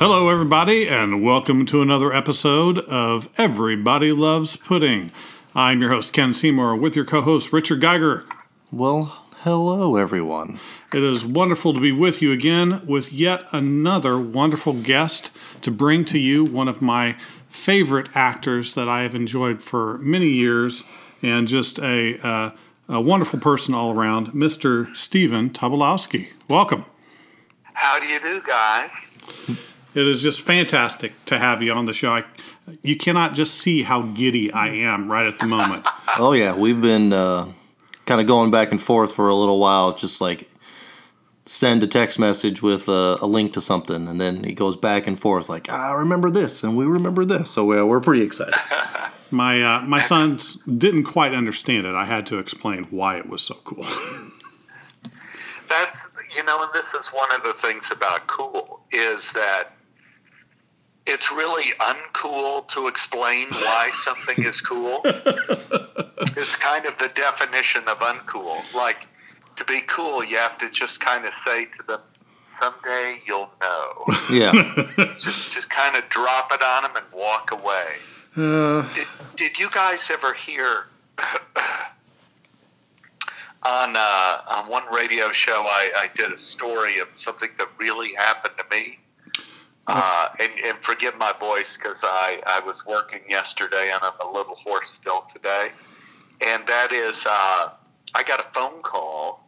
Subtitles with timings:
[0.00, 5.12] Hello, everybody, and welcome to another episode of Everybody Loves Pudding.
[5.54, 8.24] I'm your host, Ken Seymour, with your co host, Richard Geiger.
[8.72, 10.58] Well, hello, everyone.
[10.94, 16.06] It is wonderful to be with you again with yet another wonderful guest to bring
[16.06, 17.14] to you one of my
[17.50, 20.84] favorite actors that I have enjoyed for many years
[21.20, 22.52] and just a, uh,
[22.88, 24.96] a wonderful person all around, Mr.
[24.96, 26.28] Stephen Tobolowsky.
[26.48, 26.86] Welcome.
[27.74, 29.09] How do you do, guys?
[29.92, 32.12] It is just fantastic to have you on the show.
[32.12, 32.24] I,
[32.82, 35.86] you cannot just see how giddy I am right at the moment.
[36.18, 37.46] Oh yeah, we've been uh,
[38.04, 40.50] kind of going back and forth for a little while, just like
[41.46, 45.06] send a text message with a, a link to something, and then he goes back
[45.06, 47.52] and forth like, ah, I remember this, and we remember this.
[47.52, 48.54] So uh, we're pretty excited.
[49.30, 51.94] My uh, my sons didn't quite understand it.
[51.94, 53.86] I had to explain why it was so cool.
[55.68, 59.72] That's you know, and this is one of the things about cool is that
[61.10, 65.00] it's really uncool to explain why something is cool.
[65.04, 68.62] it's kind of the definition of uncool.
[68.74, 69.06] Like
[69.56, 72.00] to be cool, you have to just kind of say to them,
[72.48, 74.52] "Someday you'll know." Yeah,
[75.18, 77.96] just just kind of drop it on them and walk away.
[78.36, 80.86] Uh, Did, did you guys ever hear
[83.64, 85.64] on uh, on one radio show?
[85.66, 89.00] I, I did a story of something that really happened to me.
[89.92, 94.32] Uh, and, and forgive my voice because I, I was working yesterday and I'm a
[94.32, 95.70] little hoarse still today.
[96.40, 97.70] And that is, uh,
[98.14, 99.44] I got a phone call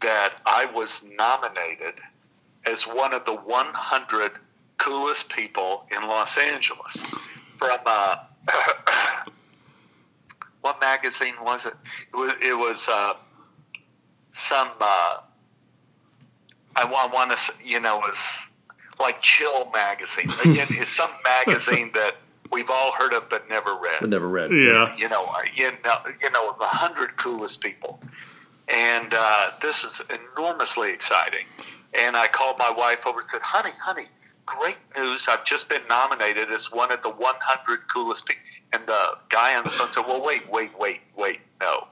[0.00, 1.94] that I was nominated
[2.64, 4.32] as one of the 100
[4.78, 7.02] coolest people in Los Angeles
[7.56, 8.16] from uh,
[10.60, 11.74] what magazine was it?
[12.12, 13.14] It was, it was uh,
[14.30, 14.70] some.
[14.80, 15.18] Uh,
[16.76, 18.48] I want, want to, you know, it was
[19.00, 20.30] like Chill magazine.
[20.44, 22.16] Again, it's some magazine that
[22.50, 24.50] we've all heard of but never read but never read.
[24.52, 24.94] yeah.
[24.96, 28.00] you know, uh, you know, you know, the hundred coolest people,
[28.68, 30.02] and uh, this is
[30.36, 31.46] enormously exciting.
[31.92, 34.06] And I called my wife over and said, "Honey, honey,
[34.46, 35.28] great news!
[35.28, 39.64] I've just been nominated as one of the 100 coolest people." And the guy on
[39.64, 41.86] the phone said, "Well, wait, wait, wait, wait, no,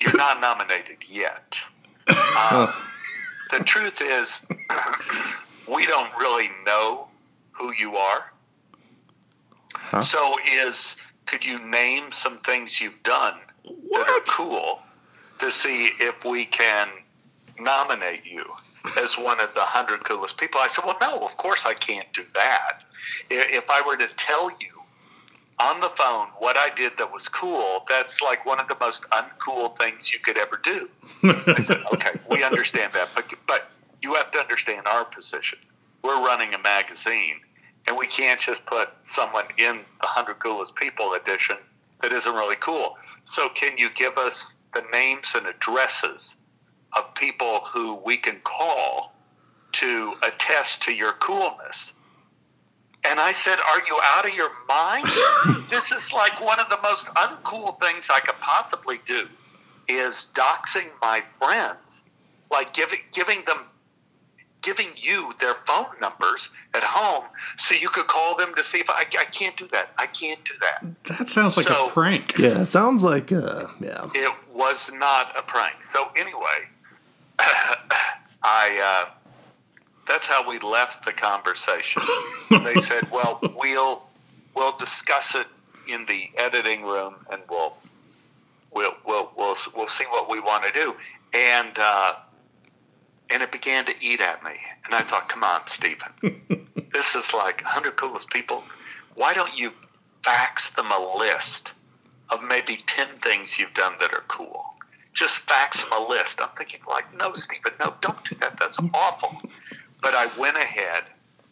[0.00, 1.60] you're not nominated yet."
[2.38, 2.70] Uh,
[3.50, 4.44] the truth is,
[5.68, 7.08] we don't really know
[7.52, 8.32] who you are.
[9.74, 10.00] Huh?
[10.00, 10.96] So, is
[11.26, 13.34] could you name some things you've done
[13.64, 14.80] that are cool
[15.38, 16.88] to see if we can
[17.58, 18.44] nominate you
[18.98, 20.60] as one of the hundred coolest people?
[20.60, 22.84] I said, well, no, of course I can't do that.
[23.30, 24.76] If I were to tell you
[25.58, 29.08] on the phone what I did that was cool, that's like one of the most
[29.10, 30.88] uncool things you could ever do.
[31.22, 33.70] I said, okay, we understand that, but but
[34.06, 35.58] you have to understand our position.
[36.04, 37.40] We're running a magazine,
[37.88, 41.56] and we can't just put someone in the hundred coolest people edition
[42.00, 42.96] that isn't really cool.
[43.24, 46.36] So, can you give us the names and addresses
[46.96, 49.12] of people who we can call
[49.72, 51.92] to attest to your coolness?
[53.02, 55.08] And I said, Are you out of your mind?
[55.68, 59.26] this is like one of the most uncool things I could possibly do
[59.88, 62.04] is doxing my friends,
[62.52, 63.58] like giving giving them
[64.62, 67.24] giving you their phone numbers at home
[67.56, 69.90] so you could call them to see if I, I can't do that.
[69.96, 70.84] I can't do that.
[71.18, 72.36] That sounds like So- a prank.
[72.38, 74.08] Yeah, it sounds like uh, yeah.
[74.14, 75.84] It was not a prank.
[75.84, 76.68] So anyway,
[78.42, 79.10] I uh,
[80.06, 82.02] that's how we left the conversation.
[82.50, 84.02] they said, "Well, we'll
[84.54, 85.46] we'll discuss it
[85.88, 87.76] in the editing room, and we'll
[88.72, 90.94] we'll we'll we'll, we'll see what we want to do."
[91.34, 92.14] And uh,
[93.30, 94.52] and it began to eat at me,
[94.84, 96.12] and I thought, "Come on, Stephen,
[96.92, 98.64] this is like 100 coolest people.
[99.14, 99.72] Why don't you
[100.22, 101.74] fax them a list
[102.30, 104.64] of maybe 10 things you've done that are cool?"
[105.16, 106.40] just fax them a list.
[106.42, 108.58] I'm thinking, like, no, Stephen, no, don't do that.
[108.58, 109.40] That's awful.
[110.02, 111.04] But I went ahead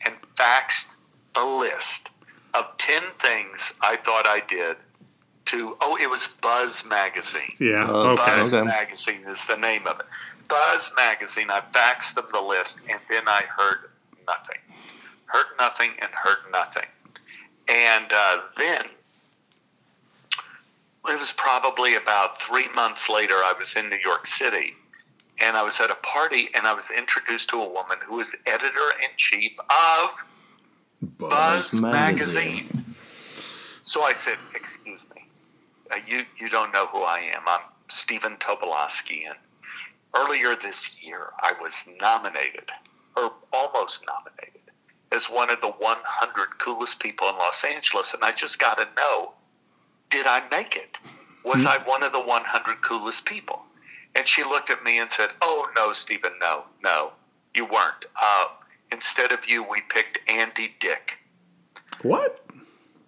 [0.04, 0.96] and faxed
[1.34, 2.10] a list
[2.52, 4.76] of 10 things I thought I did
[5.46, 7.54] to, oh, it was Buzz Magazine.
[7.58, 7.90] Yeah.
[7.90, 8.16] Okay.
[8.16, 8.66] Buzz Okay.
[8.66, 10.06] Magazine is the name of it.
[10.48, 13.90] Buzz Magazine, I faxed them the list, and then I heard
[14.26, 14.58] nothing.
[15.26, 16.86] Heard nothing and heard nothing.
[17.68, 18.84] And uh, then
[21.06, 24.74] it was probably about three months later, I was in New York City
[25.40, 28.34] and I was at a party and I was introduced to a woman who was
[28.46, 30.24] editor in chief of
[31.18, 32.84] Buzz, Magazine.
[33.82, 35.26] So I said, Excuse me,
[35.90, 37.42] uh, you, you don't know who I am.
[37.46, 39.26] I'm Stephen Tobolowsky.
[39.26, 39.36] And
[40.16, 42.70] earlier this year, I was nominated
[43.16, 44.62] or almost nominated,
[45.12, 48.14] as one of the 100 coolest people in Los Angeles.
[48.14, 49.32] And I just got to know
[50.10, 50.96] did I make it?
[51.44, 53.62] Was I one of the 100 coolest people?
[54.14, 57.10] And she looked at me and said, Oh, no, Stephen, no, no,
[57.52, 58.04] you weren't.
[58.20, 58.46] Uh,
[58.92, 61.18] instead of you, we picked Andy Dick.
[62.02, 62.40] What?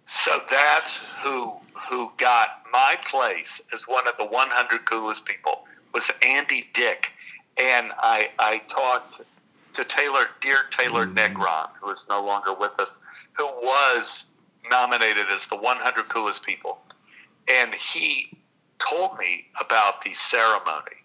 [0.07, 5.65] So that's who who got my place as one of the 100 coolest people
[5.97, 7.11] was Andy Dick,
[7.57, 9.23] and I I talked
[9.73, 11.17] to Taylor, dear Taylor mm-hmm.
[11.17, 12.99] Negron, who is no longer with us,
[13.33, 14.27] who was
[14.71, 16.79] nominated as the 100 coolest people,
[17.49, 18.29] and he
[18.79, 20.99] told me about the ceremony.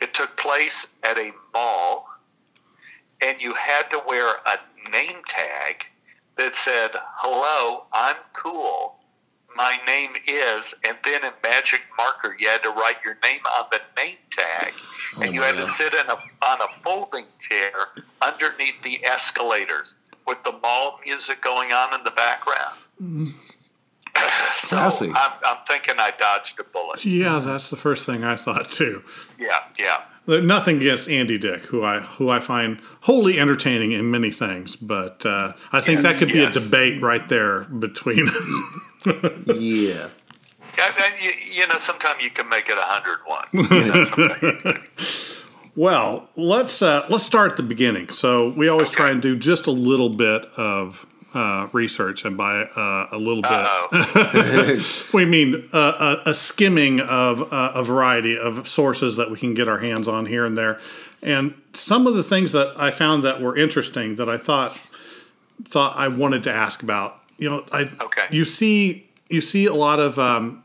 [0.00, 2.08] It took place at a mall,
[3.20, 5.86] and you had to wear a name tag
[6.36, 8.95] that said, Hello, I'm cool.
[9.56, 13.64] My name is, and then in magic marker, you had to write your name on
[13.70, 14.74] the name tag,
[15.20, 16.14] and you my had to sit in a,
[16.46, 17.72] on a folding chair
[18.20, 23.32] underneath the escalators with the mall music going on in the background.
[24.54, 25.10] so Classy.
[25.14, 27.04] I'm, I'm thinking I dodged a bullet.
[27.04, 29.02] Yeah, that's the first thing I thought too.
[29.38, 30.02] Yeah, yeah.
[30.26, 35.24] Nothing against Andy Dick, who I who I find wholly entertaining in many things, but
[35.24, 38.28] uh, I think that Yes, could be a debate right there between.
[39.46, 40.08] Yeah.
[40.78, 41.30] And you,
[41.62, 43.46] you know, sometimes you can make it a hundred one.
[43.88, 44.82] Know, sometimes you can.
[45.74, 48.10] well, let's uh, let's start at the beginning.
[48.10, 52.62] So we always try and do just a little bit of uh, research, and by
[52.62, 58.66] uh, a little bit, we mean uh, a, a skimming of uh, a variety of
[58.68, 60.78] sources that we can get our hands on here and there.
[61.22, 64.78] And some of the things that I found that were interesting that I thought
[65.64, 67.20] thought I wanted to ask about.
[67.38, 68.26] You know, I Okay.
[68.30, 70.62] you see you see a lot of um,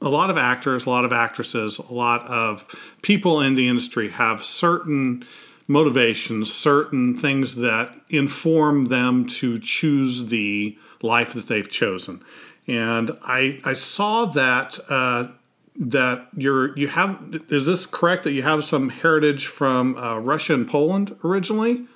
[0.00, 2.66] a lot of actors, a lot of actresses, a lot of
[3.02, 5.24] people in the industry have certain
[5.66, 12.22] motivations, certain things that inform them to choose the life that they've chosen.
[12.66, 15.28] And I I saw that uh,
[15.76, 20.54] that you're you have is this correct that you have some heritage from uh, Russia
[20.54, 21.86] and Poland originally?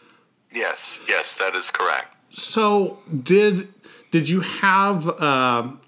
[0.52, 2.14] Yes, yes, that is correct.
[2.30, 3.77] So did
[4.10, 5.80] did you have um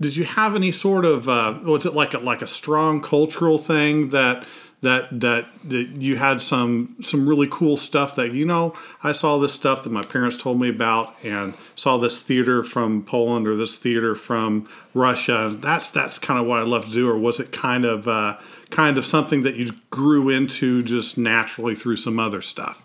[0.00, 3.58] did you have any sort of uh, was it like a, like a strong cultural
[3.58, 4.44] thing that
[4.82, 9.38] that that that you had some some really cool stuff that you know I saw
[9.38, 13.56] this stuff that my parents told me about and saw this theater from Poland or
[13.56, 15.54] this theater from Russia.
[15.58, 17.10] That's that's kind of what I love to do.
[17.10, 18.38] Or was it kind of uh,
[18.70, 22.82] kind of something that you grew into just naturally through some other stuff?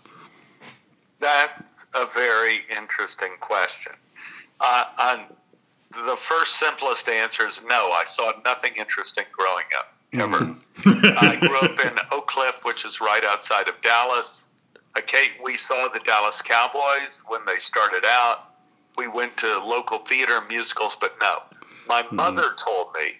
[1.18, 3.92] That's a very interesting question.
[4.60, 5.26] Uh, on
[6.06, 7.92] the first simplest answer is no.
[7.92, 10.56] I saw nothing interesting growing up ever.
[10.86, 14.46] I grew up in Oak Cliff, which is right outside of Dallas.
[14.98, 18.50] Okay, we saw the Dallas Cowboys when they started out.
[18.96, 21.42] We went to local theater and musicals, but no.
[21.86, 23.14] My mother told me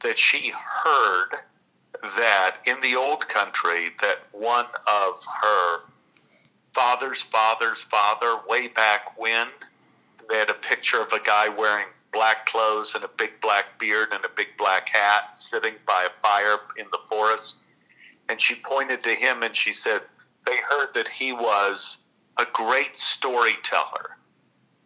[0.00, 1.36] that she heard
[2.02, 5.80] that in the old country that one of her
[6.72, 9.48] father's father's father way back when
[10.30, 14.08] they had a picture of a guy wearing black clothes and a big black beard
[14.12, 17.58] and a big black hat sitting by a fire in the forest.
[18.28, 20.00] And she pointed to him and she said
[20.46, 21.98] they heard that he was
[22.38, 24.16] a great storyteller.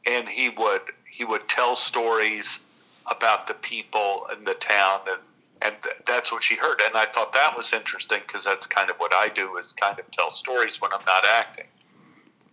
[0.07, 2.61] And he would he would tell stories
[3.07, 5.21] about the people in the town and
[5.63, 6.81] and th- that's what she heard.
[6.85, 9.99] And i thought that was interesting because that's kind of what i do is kind
[9.99, 11.67] of tell stories when i'm not acting.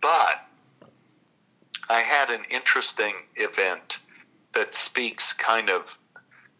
[0.00, 0.46] But
[1.88, 3.98] i had an interesting event
[4.52, 5.98] that speaks kind of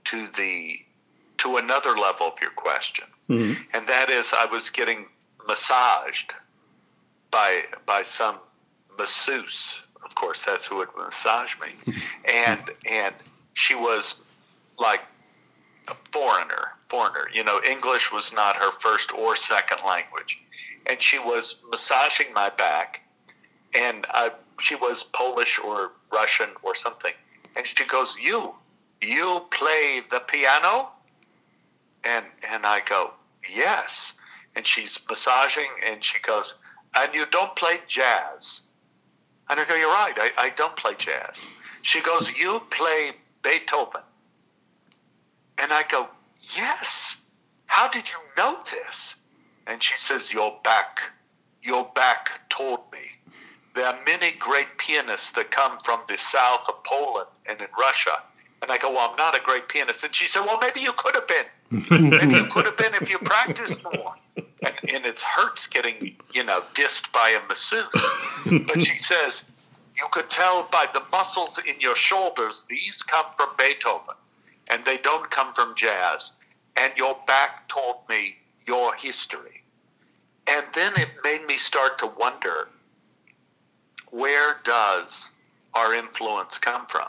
[0.05, 0.79] to the
[1.38, 3.07] to another level of your question.
[3.73, 5.07] And that is i was getting
[5.47, 6.33] massaged
[7.31, 8.37] by by some
[8.99, 9.83] masseuse.
[10.05, 11.95] Of course that's who would massage me.
[12.25, 13.14] And and
[13.55, 14.21] she was
[14.79, 15.00] like
[15.88, 17.29] a foreigner foreigner.
[17.33, 20.41] You know english was not her first or second language.
[20.87, 23.02] And she was massaging my back
[23.75, 24.31] and uh,
[24.62, 27.12] she was polish or russian or something
[27.57, 28.54] and she goes you
[29.00, 30.88] you play the piano
[32.04, 33.11] and and i go
[33.54, 34.14] yes
[34.54, 36.57] and she's massaging and she goes
[36.95, 38.62] and you don't play jazz
[39.49, 41.47] and i go you're right i, I don't play jazz
[41.83, 44.02] she goes you play beethoven
[45.62, 46.09] and I go,
[46.57, 47.19] Yes.
[47.66, 49.14] How did you know this?
[49.66, 51.00] And she says, Your back,
[51.62, 52.81] your back told.
[53.75, 58.23] There are many great pianists that come from the south of Poland and in Russia.
[58.61, 60.05] And I go, Well, I'm not a great pianist.
[60.05, 61.47] And she said, Well, maybe you could have been.
[61.91, 64.14] Maybe you could have been if you practiced more.
[64.37, 68.67] and, and it hurts getting, you know, dissed by a masseuse.
[68.67, 69.45] but she says,
[69.97, 74.14] you could tell by the muscles in your shoulders, these come from Beethoven,
[74.69, 76.33] and they don't come from jazz.
[76.76, 78.37] And your back told me
[78.67, 79.62] your history.
[80.47, 82.69] And then it made me start to wonder
[84.12, 85.33] where does
[85.75, 87.09] our influence come from?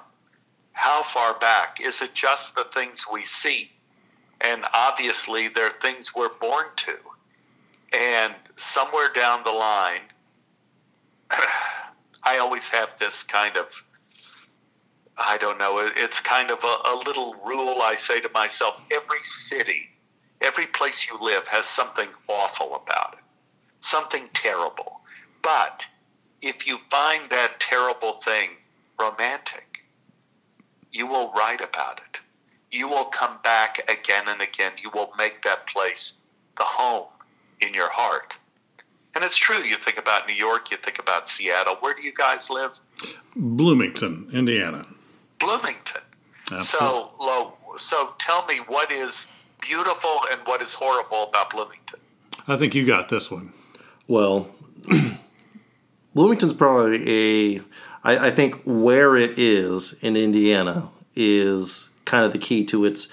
[0.72, 1.80] How far back?
[1.82, 3.72] Is it just the things we see?
[4.42, 6.96] And obviously, there are things we're born to.
[7.94, 10.02] And somewhere down the line,
[12.24, 13.84] I always have this kind of,
[15.18, 19.20] I don't know, it's kind of a, a little rule I say to myself every
[19.20, 19.90] city,
[20.40, 23.24] every place you live has something awful about it,
[23.82, 25.02] something terrible.
[25.42, 25.86] But
[26.44, 28.50] if you find that terrible thing
[29.00, 29.86] romantic,
[30.92, 32.22] you will write about it.
[32.70, 34.74] You will come back again and again.
[34.82, 36.14] You will make that place
[36.58, 37.08] the home
[37.62, 38.38] in your heart.
[39.16, 39.60] And it's true.
[39.60, 41.78] You think about New York, you think about Seattle.
[41.80, 42.80] Where do you guys live?
[43.36, 44.86] Bloomington, Indiana.
[45.40, 46.02] Bloomington.
[46.52, 47.00] Absolutely.
[47.20, 49.28] So, so tell me what is
[49.62, 52.00] beautiful and what is horrible about Bloomington.
[52.48, 53.54] I think you got this one.
[54.08, 54.50] Well,
[56.14, 57.62] Bloomington's probably a.
[58.04, 63.08] I, I think where it is in Indiana is kind of the key to its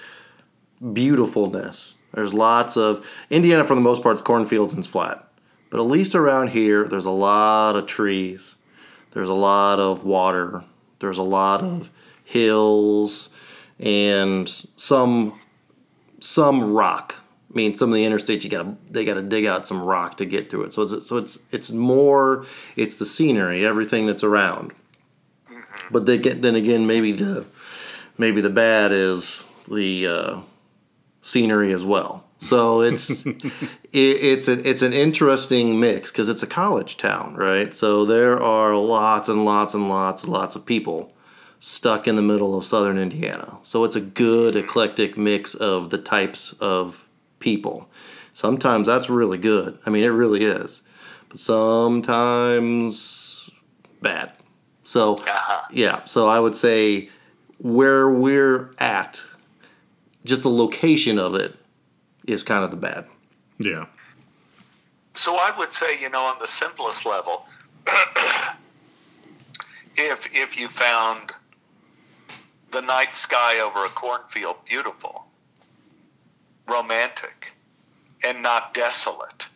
[0.93, 1.95] beautifulness.
[2.13, 5.27] There's lots of Indiana for the most part, it's cornfields and it's flat.
[5.69, 8.55] But at least around here, there's a lot of trees.
[9.11, 10.65] There's a lot of water.
[10.99, 11.89] There's a lot of
[12.23, 13.29] hills
[13.79, 15.39] and some
[16.19, 17.15] some rock.
[17.51, 20.25] I mean, some of the interstates you gotta they gotta dig out some rock to
[20.25, 20.73] get through it.
[20.73, 22.45] So it's so it's it's more
[22.77, 24.71] it's the scenery, everything that's around.
[25.89, 27.45] But they get then again maybe the
[28.17, 30.41] maybe the bad is the uh,
[31.21, 32.23] scenery as well.
[32.39, 33.43] So it's it,
[33.91, 37.75] it's an it's an interesting mix because it's a college town, right?
[37.75, 41.11] So there are lots and lots and lots and lots of people
[41.59, 43.57] stuck in the middle of southern Indiana.
[43.63, 47.05] So it's a good eclectic mix of the types of
[47.41, 47.89] people.
[48.33, 49.77] Sometimes that's really good.
[49.85, 50.83] I mean, it really is.
[51.29, 53.49] But sometimes
[54.01, 54.33] bad.
[54.83, 55.67] So, uh-huh.
[55.71, 57.09] yeah, so I would say
[57.59, 59.23] where we're at,
[60.25, 61.55] just the location of it
[62.25, 63.05] is kind of the bad.
[63.59, 63.85] Yeah.
[65.13, 67.45] So I would say, you know, on the simplest level,
[69.95, 71.33] if if you found
[72.71, 75.25] the night sky over a cornfield beautiful,
[76.71, 77.53] romantic,
[78.23, 79.47] and not desolate,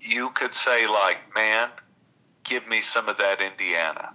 [0.00, 1.68] you could say like, man,
[2.44, 4.12] give me some of that Indiana.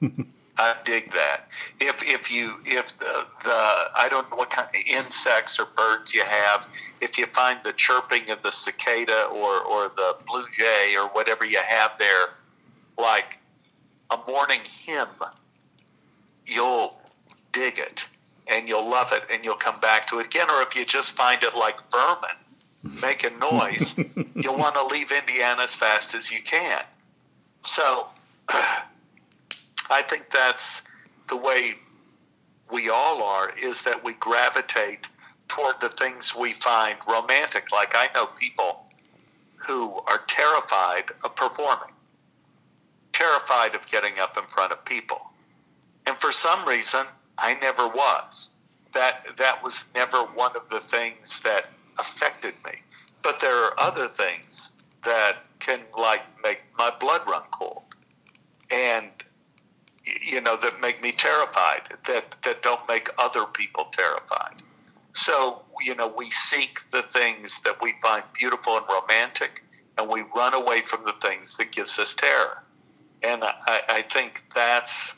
[0.58, 1.48] I dig that.
[1.80, 6.14] If if you if the the I don't know what kind of insects or birds
[6.14, 6.68] you have,
[7.00, 11.44] if you find the chirping of the cicada or or the blue jay or whatever
[11.44, 12.26] you have there,
[12.98, 13.38] like
[14.10, 15.08] a morning hymn,
[16.44, 17.00] you'll
[17.52, 18.06] dig it
[18.46, 20.50] and you'll love it and you'll come back to it again.
[20.50, 23.94] Or if you just find it like vermin making noise,
[24.34, 26.84] you'll want to leave Indiana as fast as you can.
[27.62, 28.06] So.
[29.90, 30.82] I think that's
[31.28, 31.74] the way
[32.70, 35.08] we all are is that we gravitate
[35.48, 37.70] toward the things we find romantic.
[37.72, 38.86] Like I know people
[39.56, 41.92] who are terrified of performing,
[43.12, 45.20] terrified of getting up in front of people.
[46.06, 47.06] And for some reason,
[47.42, 48.50] I never was.
[48.94, 51.66] That that was never one of the things that
[51.98, 52.72] affected me.
[53.22, 54.72] But there are other things
[55.04, 57.82] that can like make my blood run cold.
[58.70, 59.10] And
[60.04, 64.54] you know, that make me terrified, that, that don't make other people terrified.
[65.12, 69.60] So, you know, we seek the things that we find beautiful and romantic,
[69.98, 72.62] and we run away from the things that gives us terror.
[73.22, 75.14] And I, I think that's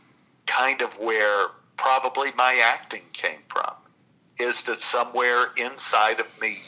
[0.47, 3.73] kind of where probably my acting came from,
[4.39, 6.59] is that somewhere inside of me,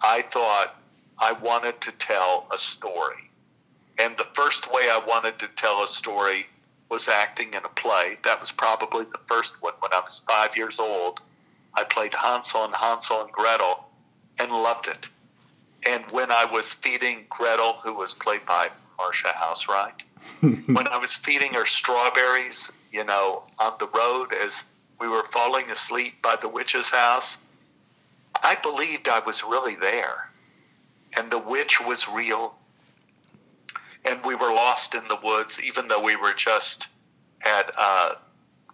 [0.00, 0.76] I thought
[1.18, 3.30] I wanted to tell a story.
[3.98, 6.46] And the first way I wanted to tell a story
[6.88, 8.16] was acting in a play.
[8.24, 11.20] That was probably the first one when I was five years old.
[11.74, 13.84] I played Hansel and Hansel and Gretel
[14.38, 15.08] and loved it.
[15.86, 20.02] And when I was feeding Gretel, who was played by Marcia Housewright,
[20.40, 24.64] when I was feeding her strawberries, you know, on the road as
[24.98, 27.36] we were falling asleep by the witch's house,
[28.42, 30.30] I believed I was really there.
[31.14, 32.54] And the witch was real
[34.06, 36.88] and we were lost in the woods, even though we were just
[37.44, 38.14] at uh,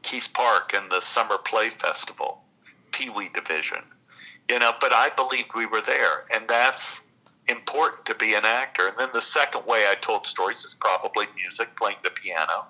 [0.03, 2.43] Kiest Park in the Summer Play Festival,
[2.93, 3.83] Pee Wee Division.
[4.49, 7.05] You know, but I believed we were there, and that's
[7.49, 8.89] important to be an actor.
[8.89, 12.67] And then the second way I told stories is probably music, playing the piano.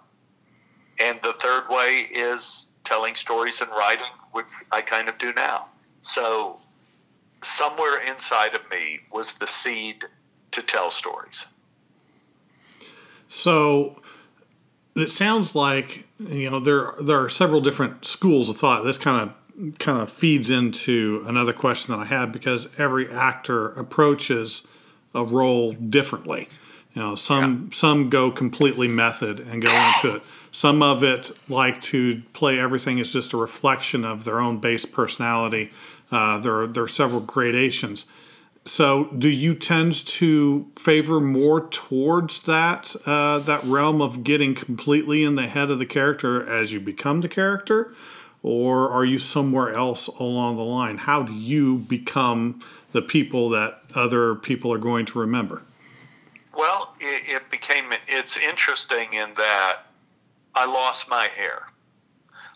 [0.99, 5.67] And the third way is telling stories and writing, which I kind of do now.
[6.01, 6.61] So
[7.43, 10.05] somewhere inside of me was the seed
[10.53, 11.47] to tell stories.
[13.29, 14.03] So
[14.95, 18.85] it sounds like you know there there are several different schools of thought.
[18.85, 23.69] This kind of kind of feeds into another question that I had because every actor
[23.73, 24.67] approaches
[25.15, 26.49] a role differently.
[26.95, 27.77] You know, some yeah.
[27.77, 30.23] some go completely method and go into it.
[30.51, 34.85] Some of it like to play everything as just a reflection of their own base
[34.85, 35.71] personality.
[36.11, 38.07] Uh, there are there are several gradations.
[38.65, 45.25] So, do you tend to favor more towards that uh, that realm of getting completely
[45.25, 47.93] in the head of the character as you become the character,
[48.43, 50.99] or are you somewhere else along the line?
[50.99, 55.63] How do you become the people that other people are going to remember?
[56.55, 59.79] Well, it, it became it's interesting in that
[60.55, 61.63] I lost my hair.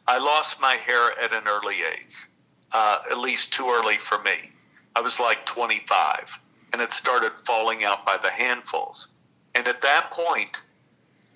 [0.06, 2.26] I lost my hair at an early age,
[2.72, 4.52] uh, at least too early for me
[4.96, 6.40] I was like 25,
[6.72, 9.08] and it started falling out by the handfuls.
[9.54, 10.62] And at that point,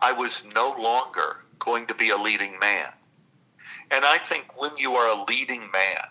[0.01, 2.91] I was no longer going to be a leading man.
[3.91, 6.07] And I think when you are a leading man,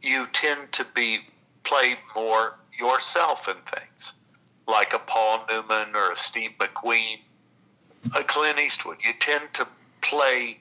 [0.00, 1.18] you tend to be
[1.64, 4.14] play more yourself in things,
[4.68, 7.18] like a Paul Newman or a Steve McQueen,
[8.14, 8.98] a Clint Eastwood.
[9.00, 9.66] You tend to
[10.02, 10.58] play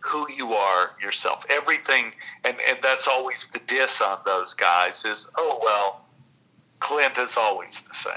[0.00, 1.44] who you are yourself.
[1.50, 2.14] Everything,
[2.44, 6.04] and, and that's always the diss on those guys is, oh, well,
[6.80, 8.12] Clint is always the same.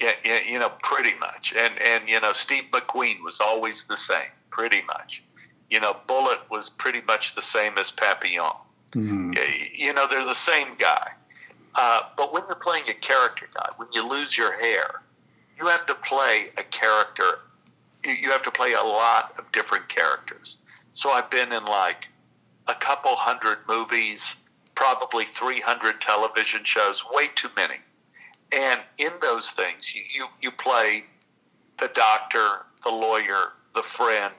[0.00, 1.54] Yeah, yeah, you know, pretty much.
[1.56, 5.22] And, and, you know, Steve McQueen was always the same, pretty much.
[5.68, 8.52] You know, Bullitt was pretty much the same as Papillon.
[8.92, 9.34] Mm-hmm.
[9.74, 11.12] You know, they're the same guy.
[11.74, 15.02] Uh, but when you're playing a character guy, when you lose your hair,
[15.58, 17.40] you have to play a character.
[18.04, 20.58] You have to play a lot of different characters.
[20.92, 22.08] So I've been in like
[22.66, 24.36] a couple hundred movies,
[24.74, 27.76] probably 300 television shows, way too many.
[28.52, 31.04] And in those things, you, you, you play
[31.78, 34.34] the doctor, the lawyer, the friend,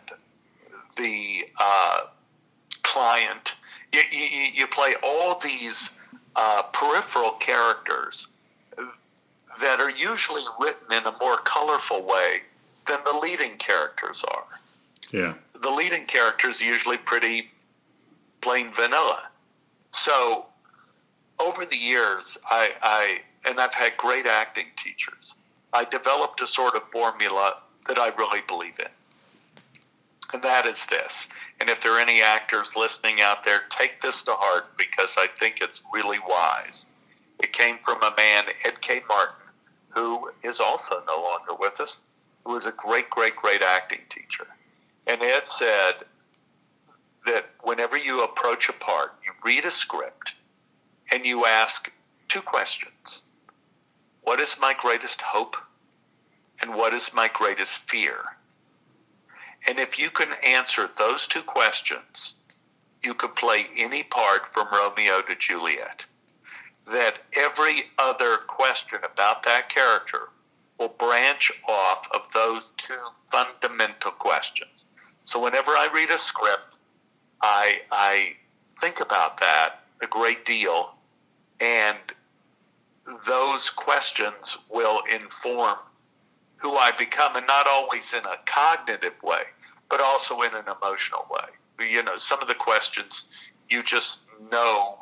[0.98, 2.02] the uh,
[2.84, 3.56] client.
[3.94, 5.92] You, you, you, play all these
[6.36, 8.28] uh, peripheral characters
[9.60, 12.42] that are usually written in a more colorful way
[12.88, 14.46] than the leading characters are.
[15.12, 17.50] Yeah the leading characters usually pretty
[18.42, 19.30] plain vanilla.
[19.92, 20.46] So
[21.40, 25.36] over the years, I, I and I've had great acting teachers.
[25.74, 28.88] I developed a sort of formula that I really believe in.
[30.34, 31.28] And that is this.
[31.60, 35.28] And if there are any actors listening out there, take this to heart because I
[35.28, 36.86] think it's really wise.
[37.40, 39.36] It came from a man, Ed Kaye-Martin,
[39.90, 42.04] who is also no longer with us,
[42.46, 44.48] who was a great, great, great acting teacher.
[45.08, 46.06] And Ed said
[47.26, 50.36] that whenever you approach a part, you read a script
[51.12, 51.92] and you ask
[52.28, 53.24] two questions
[54.22, 55.58] What is my greatest hope?
[56.62, 58.24] And what is my greatest fear?
[59.68, 62.36] And if you can answer those two questions,
[63.04, 66.06] you could play any part from Romeo to Juliet.
[66.88, 70.30] That every other question about that character
[70.78, 74.88] will branch off of those two fundamental questions.
[75.24, 76.78] So whenever I read a script,
[77.42, 78.34] I I
[78.80, 80.96] think about that a great deal,
[81.60, 81.98] and
[83.28, 85.78] those questions will inform
[86.62, 89.44] who I become, and not always in a cognitive way,
[89.90, 91.88] but also in an emotional way.
[91.88, 94.22] You know, some of the questions you just
[94.52, 95.00] know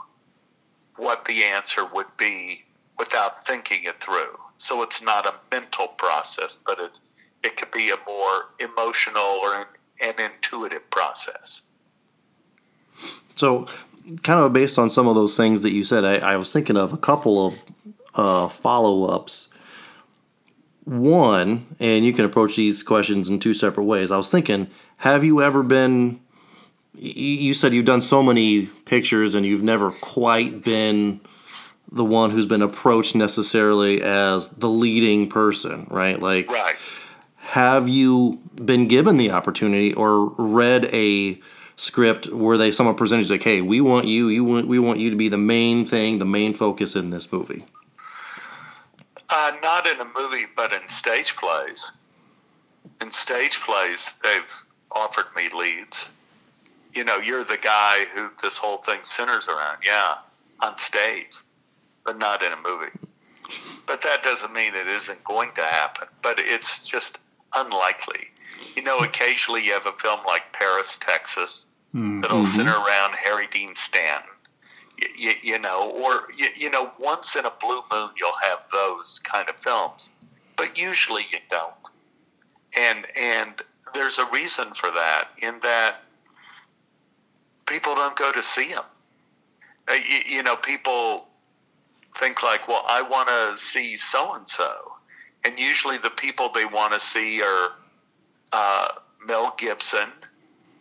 [0.96, 2.64] what the answer would be
[2.98, 4.38] without thinking it through.
[4.58, 7.00] So it's not a mental process, but it
[7.44, 9.68] it could be a more emotional or
[10.02, 11.62] an intuitive process.
[13.36, 13.68] So,
[14.24, 16.76] kind of based on some of those things that you said, I, I was thinking
[16.76, 17.64] of a couple of
[18.16, 19.49] uh, follow ups.
[20.90, 24.12] One, and you can approach these questions in two separate ways.
[24.12, 26.20] I was thinking, have you ever been?
[26.96, 31.22] You said you've done so many pictures and you've never quite been
[31.92, 36.20] the one who's been approached necessarily as the leading person, right?
[36.20, 36.76] Like, right
[37.50, 41.40] have you been given the opportunity or read a
[41.78, 44.28] script where they someone presented like, "Hey, we want you.
[44.28, 47.32] You want we want you to be the main thing, the main focus in this
[47.32, 47.66] movie."
[49.30, 51.92] Uh, not in a movie, but in stage plays.
[53.02, 56.10] In stage plays, they've offered me leads.
[56.94, 59.78] You know, you're the guy who this whole thing centers around.
[59.86, 60.16] Yeah,
[60.62, 61.38] on stage,
[62.04, 62.92] but not in a movie.
[63.86, 66.08] but that doesn't mean it isn't going to happen.
[66.22, 67.20] But it's just
[67.56, 68.28] unlikely.
[68.76, 71.68] You know, occasionally you have a film like Paris, Texas,
[72.22, 74.30] that'll center around Harry Dean Stanton.
[75.18, 79.20] You, you, know, or you, you know, once in a blue moon you'll have those
[79.20, 80.12] kind of films,
[80.56, 81.74] but usually you don't.
[82.78, 83.62] And and
[83.94, 85.30] there's a reason for that.
[85.42, 86.04] In that
[87.66, 88.84] people don't go to see them.
[89.88, 91.28] Uh, you, you know, people
[92.16, 94.74] think like, well, I want to see so and so,
[95.44, 97.70] and usually the people they want to see are
[98.52, 98.88] uh,
[99.26, 100.10] Mel Gibson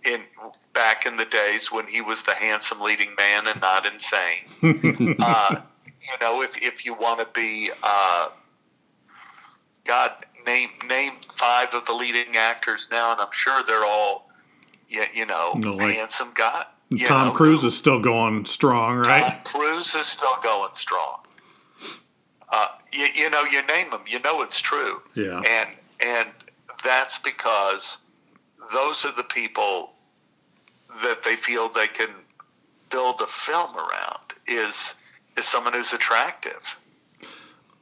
[0.05, 0.23] in
[0.79, 4.45] back in the days when he was the handsome leading man and not insane.
[5.19, 5.57] uh,
[6.01, 8.29] you know, if if you want to be, uh,
[9.85, 10.13] God,
[10.47, 14.31] name name five of the leading actors now, and I'm sure they're all,
[14.87, 16.65] you, you know, No, like- handsome guy.
[17.05, 19.33] Tom know, Cruise is still going strong, right?
[19.33, 21.19] Tom Cruise is still going strong.
[22.51, 25.03] Uh, you, you know, you name them, you know it's true.
[25.15, 25.41] Yeah.
[25.41, 25.69] And
[26.01, 26.29] and
[26.85, 27.99] that's because
[28.73, 29.93] those are the people
[31.03, 32.11] that they feel they can
[32.91, 34.19] build a film around.
[34.47, 34.95] Is
[35.37, 36.79] is someone who's attractive.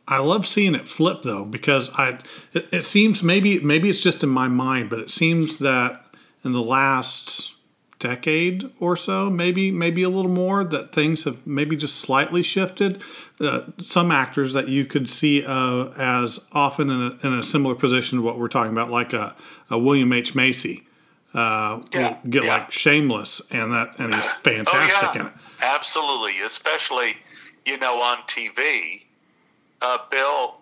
[0.09, 2.19] I love seeing it flip though because I
[2.53, 6.05] it, it seems maybe maybe it's just in my mind, but it seems that
[6.45, 7.55] in the last
[7.99, 13.03] decade or so, maybe maybe a little more, that things have maybe just slightly shifted.
[13.41, 17.75] Uh, some actors that you could see uh, as often in a, in a similar
[17.75, 19.35] position to what we're talking about, like a,
[19.71, 20.86] a William H Macy,
[21.37, 22.57] uh, Yeah, get yeah.
[22.57, 25.33] like Shameless, and that and he's fantastic oh in it.
[25.61, 26.41] absolutely.
[26.41, 27.17] Especially,
[27.65, 29.05] you know, on TV,
[29.83, 30.57] uh, Bill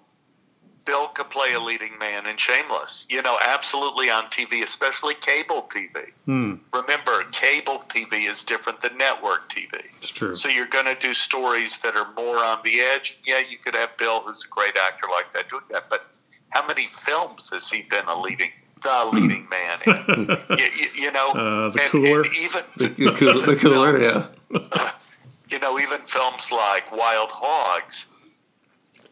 [0.84, 3.06] Bill could play a leading man in Shameless.
[3.08, 6.10] You know, absolutely on TV, especially cable TV.
[6.26, 9.80] Hmm, Remember, cable TV is different than network TV.
[9.98, 10.34] it's true.
[10.34, 13.18] So you're going to do stories that are more on the edge.
[13.24, 15.88] Yeah, you could have Bill, who's a great actor like that, doing that.
[15.88, 16.04] But
[16.50, 18.50] how many films has he been a leading
[18.84, 20.36] the leading man in?
[20.58, 22.22] you, you, you know, Uh, The and- Cooler?
[22.22, 24.92] and even The, the, cool, the cooler, films, yeah.
[25.50, 28.06] you know, even films like Wild Hogs,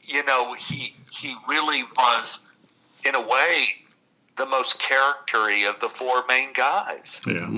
[0.05, 2.39] you know, he he really was,
[3.05, 3.67] in a way,
[4.37, 7.21] the most charactery of the four main guys.
[7.27, 7.49] Yeah.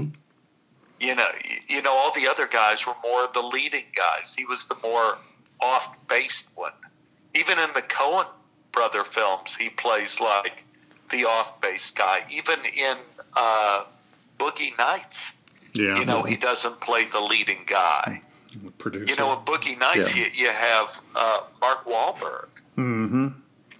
[1.00, 1.28] You know,
[1.68, 4.34] you know, all the other guys were more the leading guys.
[4.34, 5.18] He was the more
[5.60, 6.72] off-based one.
[7.34, 8.26] Even in the Coen
[8.72, 10.64] brother films, he plays like
[11.14, 12.24] the off base guy.
[12.30, 12.96] Even in
[13.34, 13.84] uh,
[14.38, 15.32] Boogie Nights,
[15.74, 15.98] Yeah.
[15.98, 18.20] you know, he doesn't play the leading guy.
[18.78, 19.10] producer.
[19.12, 20.24] You know, in Boogie Nights, Yeah.
[20.26, 23.28] you, you have uh, Mark Wahlberg, mm-hmm.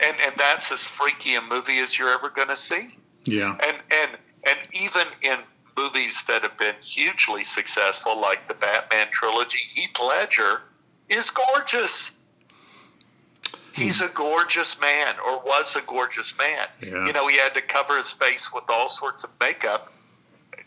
[0.01, 2.97] and and that's as freaky a movie as you're ever going to see.
[3.25, 3.57] Yeah.
[3.63, 4.11] And and
[4.45, 5.39] and even in
[5.77, 10.63] movies that have been hugely successful, like the Batman trilogy, Heath Ledger
[11.09, 12.11] is gorgeous.
[13.75, 16.67] He's a gorgeous man, or was a gorgeous man.
[16.81, 17.07] Yeah.
[17.07, 19.93] You know, he had to cover his face with all sorts of makeup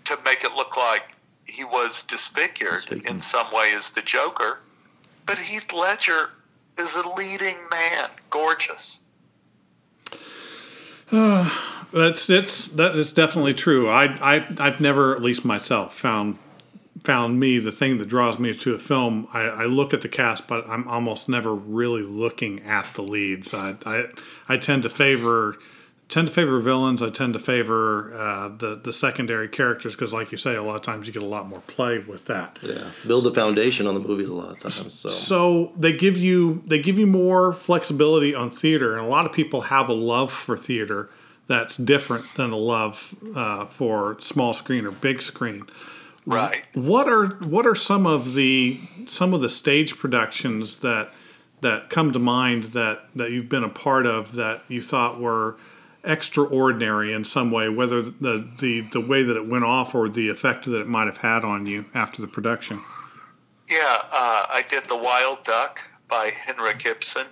[0.05, 1.03] to make it look like
[1.45, 3.05] he was disfigured Disfigured.
[3.09, 4.59] in some way as the Joker.
[5.25, 6.29] But Heath Ledger
[6.77, 9.01] is a leading man, gorgeous.
[11.11, 13.89] That's it's that is definitely true.
[13.89, 16.37] I I I've never, at least myself, found
[17.07, 19.29] found me the thing that draws me to a film.
[19.31, 23.53] I, I look at the cast, but I'm almost never really looking at the leads.
[23.53, 24.07] I I,
[24.49, 25.55] I tend to favor
[26.09, 27.01] tend to favor villains.
[27.01, 30.75] I tend to favor uh, the the secondary characters because, like you say, a lot
[30.75, 32.59] of times you get a lot more play with that.
[32.61, 32.89] Yeah.
[33.07, 34.93] Build the foundation on the movies a lot of times.
[34.93, 39.25] So, So they give you they give you more flexibility on theater, and a lot
[39.25, 41.09] of people have a love for theater
[41.47, 45.65] that's different than a love uh, for small screen or big screen.
[46.27, 46.65] Right.
[46.73, 51.09] What are what are some of the some of the stage productions that
[51.61, 55.55] that come to mind that that you've been a part of that you thought were
[56.03, 60.27] extraordinary in some way, whether the the the way that it went off or the
[60.27, 62.81] effect that it might have had on you after the production?
[63.69, 67.27] Yeah, uh, I did The Wild Duck by Henrik Ibsen.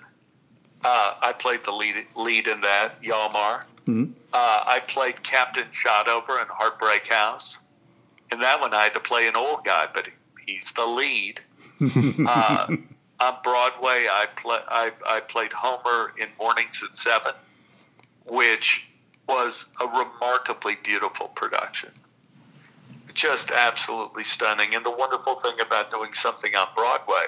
[0.84, 3.64] Uh, I played the lead, lead in that, Hjalmar.
[4.34, 7.60] Uh, I played Captain Shotover in Heartbreak House.
[8.32, 10.10] In that one, I had to play an old guy, but
[10.46, 11.40] he's the lead.
[12.28, 12.68] uh,
[13.20, 17.34] on Broadway, I, play, I, I played Homer in Morning's at Seven,
[18.26, 18.88] which
[19.28, 21.92] was a remarkably beautiful production
[23.16, 24.76] just absolutely stunning.
[24.76, 27.28] And the wonderful thing about doing something on Broadway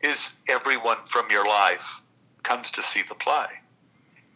[0.00, 2.00] is everyone from your life
[2.42, 3.46] comes to see the play.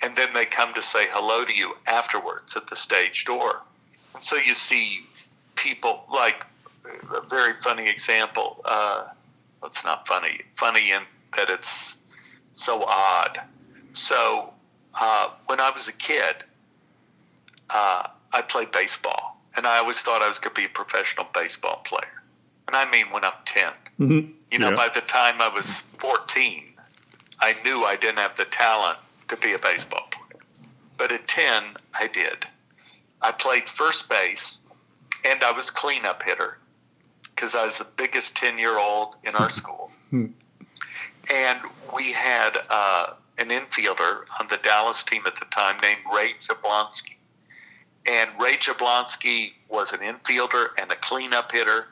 [0.03, 3.63] And then they come to say hello to you afterwards at the stage door.
[4.15, 5.01] And so you see
[5.65, 6.45] people like
[7.11, 8.61] a very funny example.
[8.65, 9.09] Uh,
[9.65, 11.03] it's not funny, funny in
[11.37, 11.97] that it's
[12.53, 13.41] so odd.
[13.93, 14.53] So
[14.95, 16.45] uh, when I was a kid,
[17.71, 21.27] uh, I played baseball, and I always thought I was going to be a professional
[21.33, 22.23] baseball player.
[22.67, 23.73] And I mean, when I'm 10.
[24.01, 24.31] Mm-hmm.
[24.51, 24.77] You know, Yeah.
[24.77, 26.65] by the time I was 14,
[27.41, 28.99] I knew I didn't have the talent
[29.29, 30.43] to be a baseball player.
[30.99, 32.47] But at 10, I did.
[33.23, 34.61] I played first base,
[35.25, 36.59] and I was cleanup hitter
[37.35, 39.91] because I was the biggest 10 year old in our school.
[40.13, 40.35] and
[41.95, 47.15] we had uh, an infielder on the Dallas team at the time named Ray Jablonski.
[48.07, 51.87] And Ray Jablonski was an infielder and a cleanup hitter,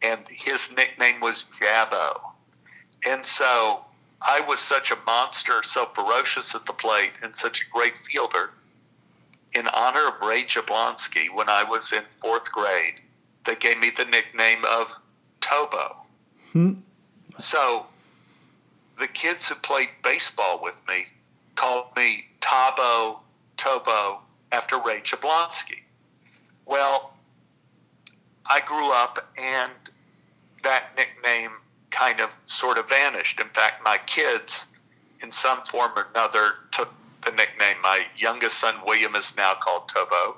[0.00, 2.20] and his nickname was Jabbo.
[3.06, 3.84] And so
[4.20, 8.50] I was such a monster, so ferocious at the plate, and such a great fielder.
[9.54, 13.00] In honor of Ray Jablonski, when I was in fourth grade,
[13.44, 14.98] they gave me the nickname of
[15.40, 15.96] Tobo.
[16.52, 16.72] Hmm.
[17.38, 17.86] So
[18.98, 21.06] the kids who played baseball with me
[21.54, 23.18] called me Tabo
[23.56, 24.18] Tobo
[24.50, 25.80] after Ray Jablonski.
[26.64, 27.12] Well,
[28.46, 29.72] I grew up and
[30.62, 31.52] that nickname
[31.90, 33.40] kind of sort of vanished.
[33.40, 34.66] In fact, my kids,
[35.22, 37.76] in some form or another, took the nickname.
[37.82, 40.36] My youngest son, William, is now called Tobo.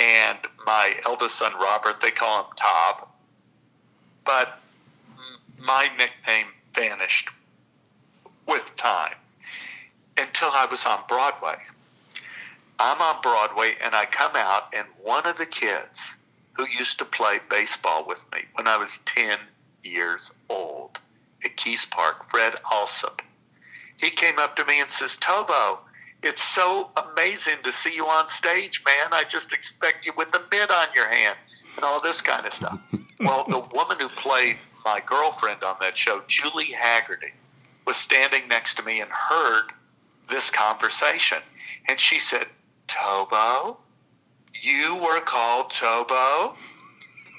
[0.00, 3.08] And my eldest son, Robert, they call him Tob.
[4.24, 4.58] But
[5.58, 7.30] my nickname vanished
[8.46, 9.14] with time
[10.16, 11.56] until I was on Broadway.
[12.78, 16.16] I'm on Broadway and I come out, and one of the kids
[16.54, 19.38] who used to play baseball with me when I was 10
[19.82, 20.98] years old
[21.44, 23.22] at Kiest Park, Fred Alsop,
[23.98, 25.78] he came up to me and says, Tobo,
[26.22, 29.08] it's so amazing to see you on stage, man.
[29.12, 31.36] I just expect you with a mitt on your hand
[31.76, 32.78] and all this kind of stuff.
[33.20, 37.32] well, the woman who played my girlfriend on that show, Julie Hagerty,
[37.86, 39.72] was standing next to me and heard
[40.28, 41.38] this conversation.
[41.88, 42.46] And she said,
[42.86, 43.76] Tobo,
[44.54, 46.54] you were called Tobo?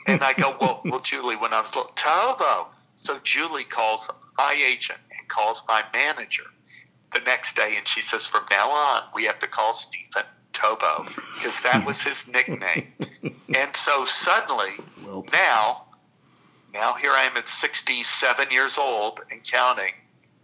[0.06, 2.68] And I go, well, well, Julie, when I was little, Tobo.
[2.96, 6.44] So Julie calls my agent and calls my manager
[7.14, 10.24] the next day, and she says, from now on, we have to call Stephen
[10.54, 12.88] Tobo because that was his nickname.
[13.56, 14.72] and so suddenly,
[15.06, 15.86] Well, now,
[16.74, 19.94] now here I am at 67 years old and counting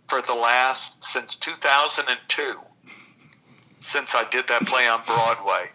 [0.08, 2.60] for the last since 2002,
[3.80, 5.70] since I did that play on Broadway.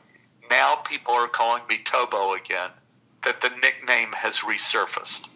[0.51, 2.71] Now people are calling me Tobo again.
[3.25, 5.31] That the nickname has resurfaced,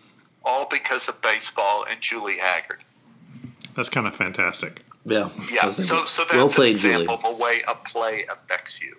[0.45, 2.85] all because of baseball and Julie Haggard.
[3.75, 4.83] That's kind of fantastic.
[5.05, 5.31] Yeah.
[5.53, 7.31] Yeah, so so that's well played, an example Julie.
[7.33, 8.97] of a way a play affects you.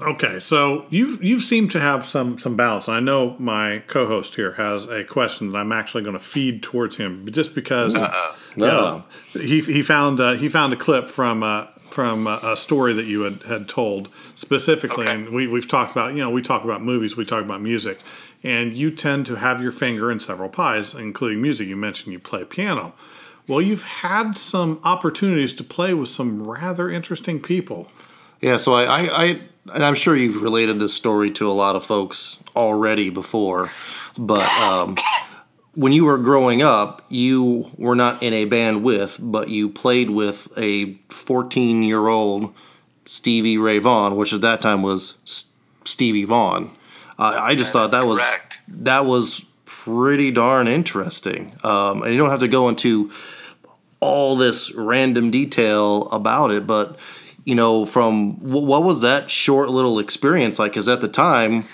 [0.00, 2.88] Okay, so you've you've seemed to have some some balance.
[2.88, 6.96] I know my co-host here has a question that I'm actually going to feed towards
[6.96, 8.00] him, just because Uh,
[8.58, 9.04] Uh-oh.
[9.34, 12.94] yeah, he he found uh, he found a clip from uh, from uh, a story
[12.94, 15.12] that you had, had told specifically, Okay.
[15.14, 18.00] and we we've talked about you know we talk about movies, we talk about music,
[18.42, 21.68] and you tend to have your finger in several pies, including music.
[21.68, 22.94] You mentioned you play piano.
[23.48, 27.88] Well, you've had some opportunities to play with some rather interesting people.
[28.40, 29.40] Yeah, so I, I, I,
[29.74, 33.68] and I'm sure you've related this story to a lot of folks already before,
[34.18, 34.96] but um,
[35.74, 40.10] when you were growing up, you were not in a band with, but you played
[40.10, 42.52] with a 14 year old
[43.04, 45.46] Stevie Ray Vaughan, which at that time was S-
[45.84, 46.70] Stevie Vaughan.
[47.18, 52.12] Uh, I just thought That that is was that was pretty darn interesting, um, and
[52.12, 53.10] you don't have to go into
[54.02, 56.98] all this random detail about it, but
[57.44, 60.72] you know, from wh- what was that short little experience like?
[60.72, 61.64] Because at the time,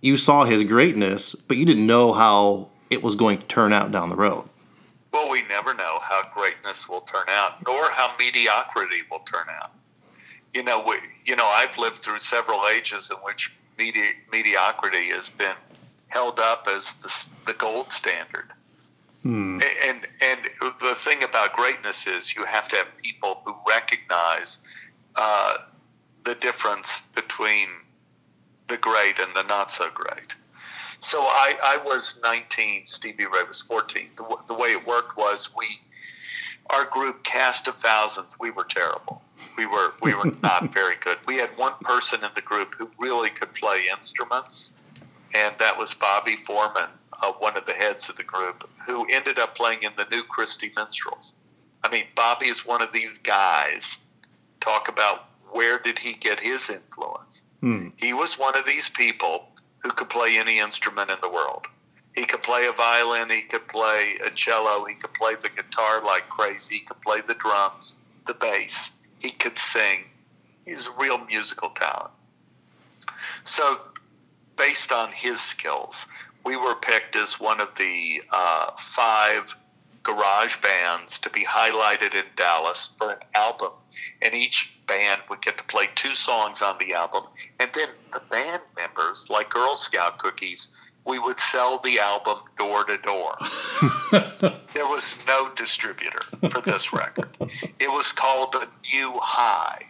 [0.00, 3.90] you saw his greatness, but you didn't know how it was going to turn out
[3.90, 4.48] down the road.
[5.12, 9.72] Well, we never know how greatness will turn out, nor how mediocrity will turn out.
[10.54, 15.28] You know, we, you know, I've lived through several ages in which medi- mediocrity has
[15.28, 15.56] been
[16.06, 18.52] held up as the, the gold standard.
[19.26, 19.58] Hmm.
[19.84, 20.40] And and
[20.78, 24.60] the thing about greatness is you have to have people who recognize
[25.16, 25.58] uh,
[26.22, 27.66] the difference between
[28.68, 30.36] the great and the not so great.
[31.00, 34.10] So I, I was 19, Stevie Ray was 14.
[34.14, 35.80] The, the way it worked was we,
[36.70, 39.22] our group cast of thousands, we were terrible.
[39.58, 41.18] We were we were not very good.
[41.26, 44.72] We had one person in the group who really could play instruments,
[45.34, 46.90] and that was Bobby Foreman,
[47.22, 50.22] uh, one of the heads of the group, who ended up playing in the New
[50.22, 51.32] Christy Minstrels.
[51.82, 53.98] I mean, Bobby is one of these guys.
[54.60, 57.44] Talk about where did he get his influence?
[57.60, 57.88] Hmm.
[57.96, 59.48] He was one of these people
[59.78, 61.66] who could play any instrument in the world.
[62.14, 66.02] He could play a violin, he could play a cello, he could play the guitar
[66.02, 70.04] like crazy, he could play the drums, the bass, he could sing.
[70.64, 72.10] He's a real musical talent.
[73.44, 73.78] So,
[74.56, 76.06] based on his skills,
[76.46, 79.54] we were picked as one of the uh, five
[80.04, 83.72] garage bands to be highlighted in Dallas for an album.
[84.22, 87.24] And each band would get to play two songs on the album.
[87.58, 90.68] And then the band members, like Girl Scout cookies,
[91.04, 93.36] we would sell the album door to door.
[94.72, 97.28] there was no distributor for this record.
[97.80, 99.84] It was called the New High.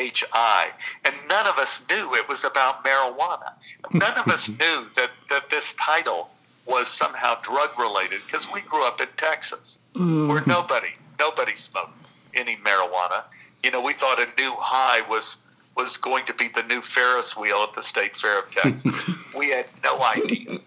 [0.00, 0.68] HI.
[1.04, 3.52] And none of us knew it was about marijuana.
[3.92, 6.30] None of us knew that, that this title
[6.66, 10.46] was somehow drug related because we grew up in Texas where mm.
[10.46, 11.92] nobody nobody smoked
[12.34, 13.24] any marijuana.
[13.62, 15.38] You know, we thought a new high was
[15.76, 18.94] was going to be the new Ferris wheel at the State Fair of Texas.
[19.36, 20.58] we had no idea.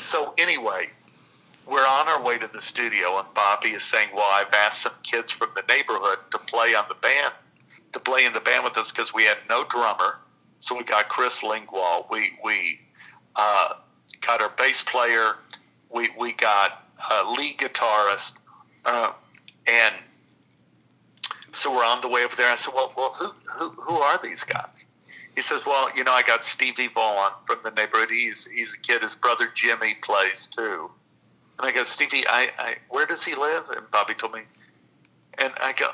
[0.00, 0.88] So anyway,
[1.66, 4.94] we're on our way to the studio, and Bobby is saying, "Well, I've asked some
[5.02, 7.32] kids from the neighborhood to play on the band,
[7.92, 10.18] to play in the band with us because we had no drummer.
[10.60, 12.06] So we got Chris Lingwall.
[12.10, 12.80] We we
[13.36, 13.74] uh,
[14.20, 15.36] got our bass player.
[15.90, 18.38] We we got a lead guitarist,
[18.84, 19.12] uh,
[19.66, 19.94] and
[21.52, 22.50] so we're on the way over there.
[22.50, 24.86] I said, "Well, well, who who who are these guys?"
[25.34, 28.10] He says, "Well, you know, I got Stevie Vaughan from the neighborhood.
[28.10, 29.02] He's he's a kid.
[29.02, 30.90] His brother Jimmy plays too."
[31.58, 34.42] And I go, "Stevie, I, I where does he live?" And Bobby told me,
[35.38, 35.90] and I go,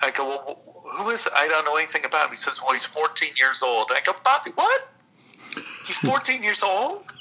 [0.00, 1.26] I go, "Well, who is?
[1.26, 1.32] It?
[1.34, 4.00] I don't know anything about him." He says, "Well, he's 14 years old." And I
[4.00, 4.88] go, "Bobby, what?
[5.86, 7.12] He's 14 years old?"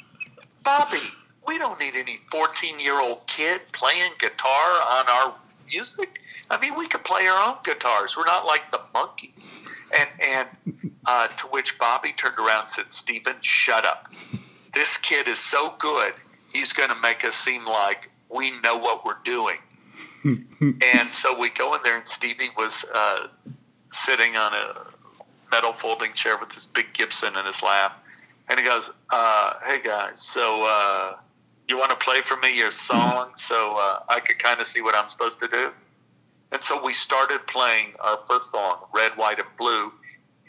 [0.63, 1.01] Bobby,
[1.47, 5.35] we don't need any 14 year old kid playing guitar on our
[5.71, 6.21] music.
[6.49, 8.17] I mean, we could play our own guitars.
[8.17, 9.51] We're not like the Monkees.
[9.97, 14.11] And and uh, to which Bobby turned around and said, Stephen, shut up.
[14.73, 16.13] This kid is so good,
[16.51, 19.57] he's going to make us seem like we know what we're doing.
[20.81, 23.27] And so we go in there, and Stevie was uh,
[23.89, 24.87] sitting on a
[25.51, 28.01] metal folding chair with his big Gibson in his lap
[28.47, 31.15] and he goes, uh, "Hey guys, so uh,
[31.67, 34.81] you want to play for me your song so uh, I could kind of see
[34.81, 35.71] what I'm supposed to do?"
[36.51, 39.91] And so we started playing our first song, "Red, White, and Blue,"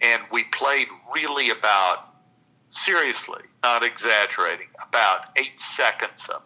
[0.03, 2.09] and we played really about
[2.69, 6.43] seriously, not exaggerating, about eight seconds of.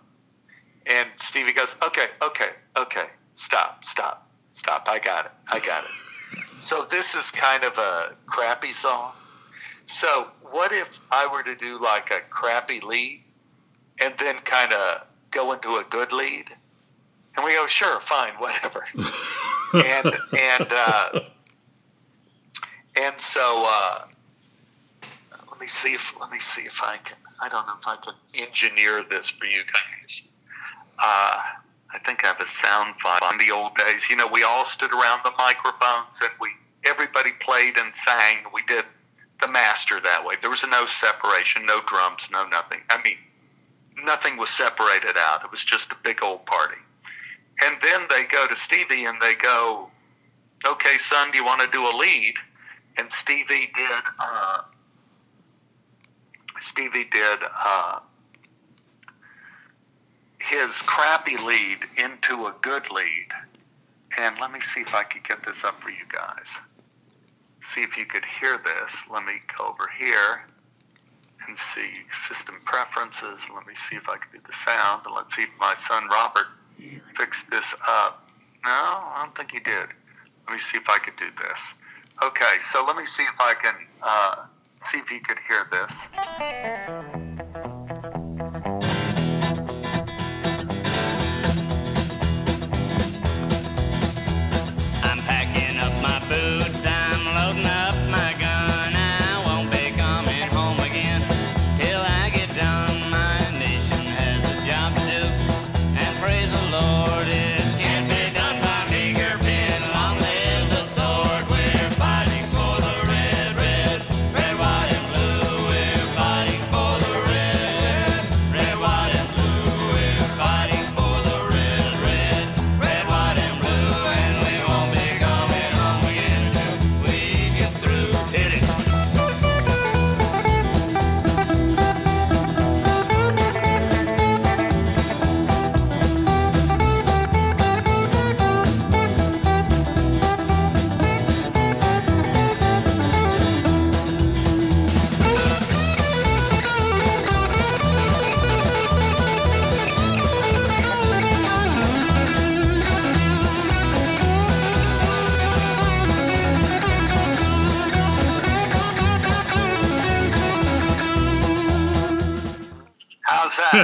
[0.87, 0.93] It.
[0.93, 3.07] And Stevie goes, "Okay, okay, okay,
[3.41, 4.87] stop, stop, stop.
[4.89, 5.91] I got it, I got it."
[6.61, 9.13] so this is kind of a crappy song.
[9.87, 13.23] So what if I were to do like a crappy lead
[14.01, 16.51] and then kind of go into a good lead?
[17.37, 18.85] And we go, sure, fine, whatever.
[19.73, 21.21] and and uh,
[22.97, 24.05] and so uh,
[25.51, 27.17] let me see if let me see if I can.
[27.41, 30.29] I don't know if I can engineer this for you guys.
[30.99, 31.41] Uh,
[31.93, 34.09] I think I have a sound file on the old days.
[34.09, 36.51] You know, we all stood around the microphones and we
[36.85, 38.39] everybody played and sang.
[38.55, 38.85] We did
[39.41, 40.37] the master that way.
[40.41, 42.81] There was no separation, no drums, no nothing.
[42.89, 43.19] I mean,
[44.05, 45.45] nothing was separated out.
[45.45, 46.77] It was just a big old party.
[47.63, 49.91] And then they go to Stevie and they go,
[50.65, 52.35] "Okay, son, do you want to do a lead?"
[52.97, 54.03] And Stevie did.
[54.19, 54.63] Uh,
[56.61, 58.01] Stevie did uh,
[60.41, 63.29] his crappy lead into a good lead.
[64.19, 66.59] And let me see if I could get this up for you guys
[67.61, 69.07] see if you could hear this.
[69.11, 70.45] Let me go over here
[71.47, 73.49] and see system preferences.
[73.55, 75.03] Let me see if I can do the sound.
[75.07, 76.47] And let's see if my son Robert
[77.15, 78.27] fixed this up.
[78.65, 79.89] No, I don't think he did.
[80.47, 81.75] Let me see if I could do this.
[82.23, 84.37] Okay, so let me see if I can uh,
[84.79, 87.40] see if you could hear this.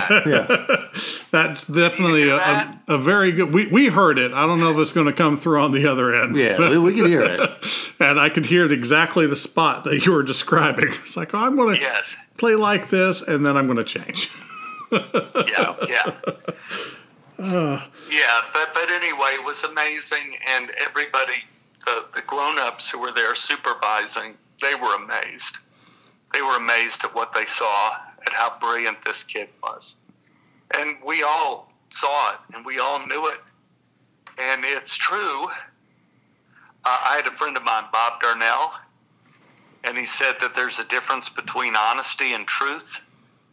[0.09, 0.27] That?
[0.27, 1.01] Yeah.
[1.31, 2.79] That's definitely a, that?
[2.89, 3.53] a, a very good.
[3.53, 4.33] We, we heard it.
[4.33, 6.37] I don't know if it's going to come through on the other end.
[6.37, 7.41] Yeah, we, we can hear it.
[8.01, 10.89] and I could hear it exactly the spot that you were describing.
[11.07, 12.17] It's like, oh, I'm going to yes.
[12.37, 14.31] play like this, and then I'm going to change.
[14.93, 16.13] Yeah, yeah.
[18.09, 21.43] yeah, but but anyway, it was amazing, and everybody,
[21.85, 25.59] the the grown ups who were there supervising, they were amazed.
[26.33, 29.97] They were amazed at what they saw, at how brilliant this kid was,
[30.77, 33.41] and we all saw it, and we all knew it,
[34.39, 35.47] and it's true.
[35.47, 35.49] Uh,
[36.85, 38.73] I had a friend of mine, Bob Darnell,
[39.85, 43.01] and he said that there's a difference between honesty and truth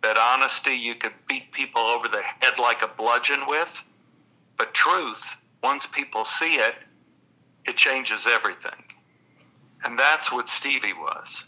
[0.03, 3.83] that honesty you could beat people over the head like a bludgeon with,
[4.57, 6.75] but truth, once people see it,
[7.65, 8.83] it changes everything.
[9.83, 11.45] And that's what Stevie was.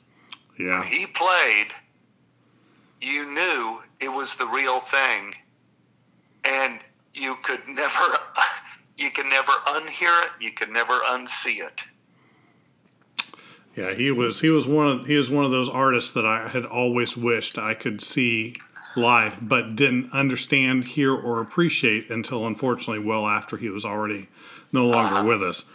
[0.57, 0.79] Yeah.
[0.79, 1.67] When he played,
[3.05, 5.33] you knew it was the real thing,
[6.43, 6.79] and
[7.13, 8.03] you could never,
[8.97, 11.83] you could never unhear it, you could never unsee it.
[13.75, 16.47] Yeah, he was he was one of he was one of those artists that I
[16.47, 18.55] had always wished I could see
[18.95, 24.29] live, but didn't understand, hear, or appreciate until unfortunately well after he was already
[24.71, 25.65] no longer with us,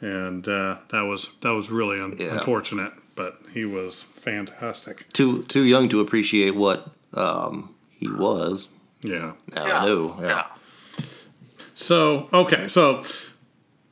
[0.00, 2.36] and uh, that was that was really un- Yeah.
[2.36, 2.92] unfortunate.
[3.16, 5.12] But he was fantastic.
[5.12, 8.68] Too too young to appreciate what um, he was.
[9.02, 9.32] Yeah.
[9.54, 10.18] Now I know.
[10.20, 10.26] Yeah.
[10.28, 10.46] yeah.
[11.74, 13.02] So okay, so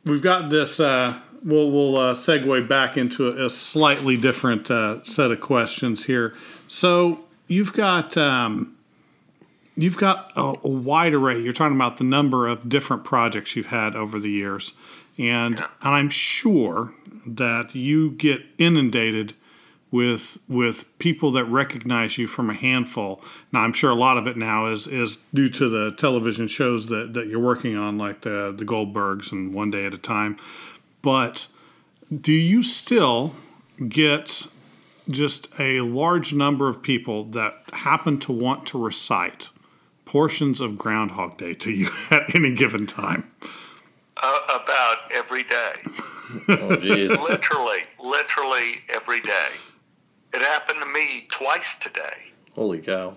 [0.04, 0.80] we've got this.
[0.80, 6.04] Uh, we'll we'll uh, segue back into a, a slightly different uh, set of questions
[6.04, 6.34] here.
[6.68, 8.76] So you've got um,
[9.76, 11.40] you've got a, a wide array.
[11.40, 14.72] You're talking about the number of different projects you've had over the years,
[15.18, 16.92] and and I'm sure
[17.26, 19.34] that you get inundated
[19.92, 23.22] with with people that recognize you from a handful.
[23.52, 26.86] Now I'm sure a lot of it now is is due to the television shows
[26.88, 30.38] that, that you're working on, like the the Goldbergs and One Day at a Time.
[31.02, 31.46] But
[32.20, 33.34] do you still
[33.88, 34.46] get
[35.10, 39.50] just a large number of people that happen to want to recite
[40.04, 43.30] portions of Groundhog Day to you at any given time?
[44.24, 45.72] Uh, about every day.
[46.48, 49.48] Oh literally, literally every day.
[50.32, 52.30] It happened to me twice today.
[52.54, 53.16] Holy cow.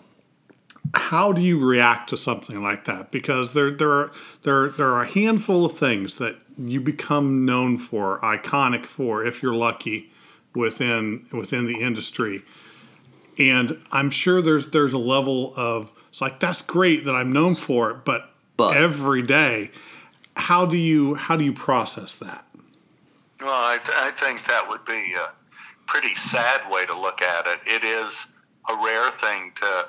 [0.96, 3.12] how do you react to something like that?
[3.12, 4.12] Because there there are
[4.44, 9.44] there there are a handful of things that you become known for, iconic for, if
[9.44, 10.12] you're lucky,
[10.56, 12.44] within within the industry.
[13.38, 17.56] And I'm sure there's there's a level of it's like that's great that I'm known
[17.56, 19.72] for it, but, But- every day,
[20.36, 22.46] how do you how do you process that?
[23.42, 25.32] Well, I, th- I think that would be a
[25.88, 27.60] pretty sad way to look at it.
[27.68, 28.26] It is
[28.70, 29.88] a rare thing to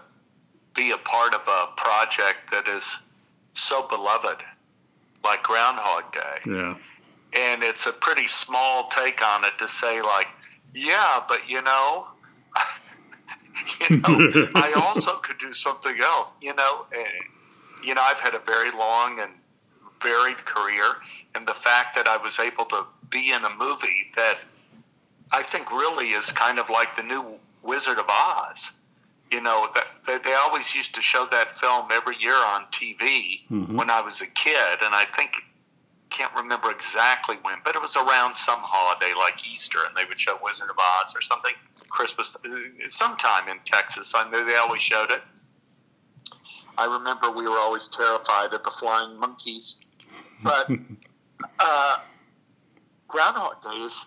[0.74, 2.98] be a part of a project that is
[3.54, 4.42] so beloved,
[5.24, 6.38] like Groundhog Day.
[6.46, 6.74] Yeah.
[7.32, 10.28] and it's a pretty small take on it to say like
[10.74, 12.06] yeah but you know
[13.80, 16.86] you know i also could do something else you know
[17.82, 19.32] you know i've had a very long and
[20.02, 20.84] varied career
[21.34, 24.36] and the fact that i was able to be in a movie that
[25.32, 27.24] i think really is kind of like the new
[27.62, 28.72] wizard of oz
[29.30, 33.40] you know that they, they always used to show that film every year on tv
[33.76, 35.42] when i was a kid and i think
[36.16, 40.18] can't remember exactly when, but it was around some holiday like Easter, and they would
[40.18, 41.52] show Wizard of Oz or something.
[41.88, 42.48] Christmas, uh,
[42.88, 45.22] sometime in Texas, I know they always showed it.
[46.78, 49.80] I remember we were always terrified of the flying monkeys,
[50.42, 50.70] but
[51.58, 51.98] uh,
[53.08, 54.06] Groundhog Day is,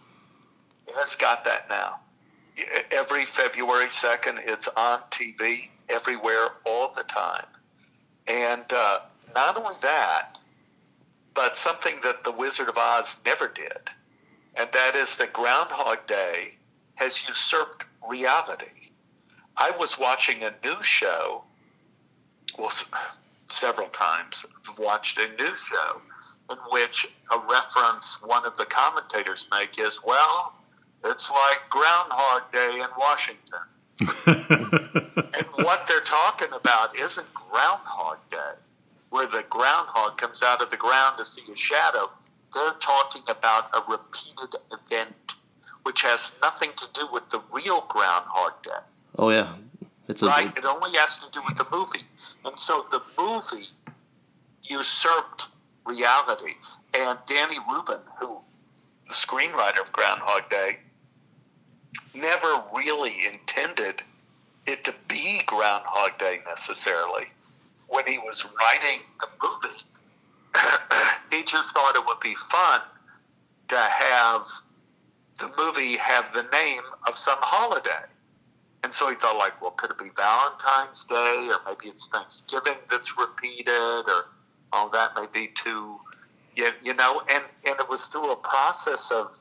[0.95, 1.99] has got that now.
[2.91, 7.45] Every February second, it's on TV everywhere all the time,
[8.27, 8.99] and uh,
[9.33, 10.37] not only that
[11.33, 13.89] but something that the Wizard of Oz never did,
[14.55, 16.55] and that is that Groundhog Day
[16.95, 18.91] has usurped reality.
[19.55, 21.43] I was watching a news show,
[22.57, 22.89] well, s-
[23.47, 26.01] several times, I've watched a news show
[26.49, 30.53] in which a reference one of the commentators make is, well,
[31.05, 33.59] it's like Groundhog Day in Washington.
[35.39, 38.53] And what they're talking about isn't Groundhog Day,
[39.09, 42.09] where the groundhog comes out of the ground to see a shadow.
[42.53, 45.35] They're talking about a repeated event,
[45.83, 48.71] which has nothing to do with the real Groundhog Day,
[49.17, 49.55] Oh yeah.
[50.07, 50.57] It's a right?
[50.57, 52.05] It only has to do with the movie.
[52.43, 53.69] And so the movie
[54.63, 55.49] usurped
[55.89, 56.53] reality.
[56.93, 58.39] And Danny Rubin, who
[59.07, 60.77] the screenwriter of Groundhog Day,
[62.13, 64.03] never really intended
[64.65, 67.25] it to be Groundhog Day necessarily.
[67.87, 69.81] When he was writing the movie,
[71.31, 72.81] he just thought it would be fun
[73.69, 74.47] to have
[75.39, 78.05] the movie have the name of some holiday.
[78.83, 82.77] And so he thought, like, well, could it be Valentine's Day, or maybe it's Thanksgiving
[82.89, 83.69] that's repeated,
[84.07, 84.25] or
[84.73, 85.99] oh, that may be too,
[86.55, 87.21] you, you know.
[87.29, 89.33] And and it was through a process of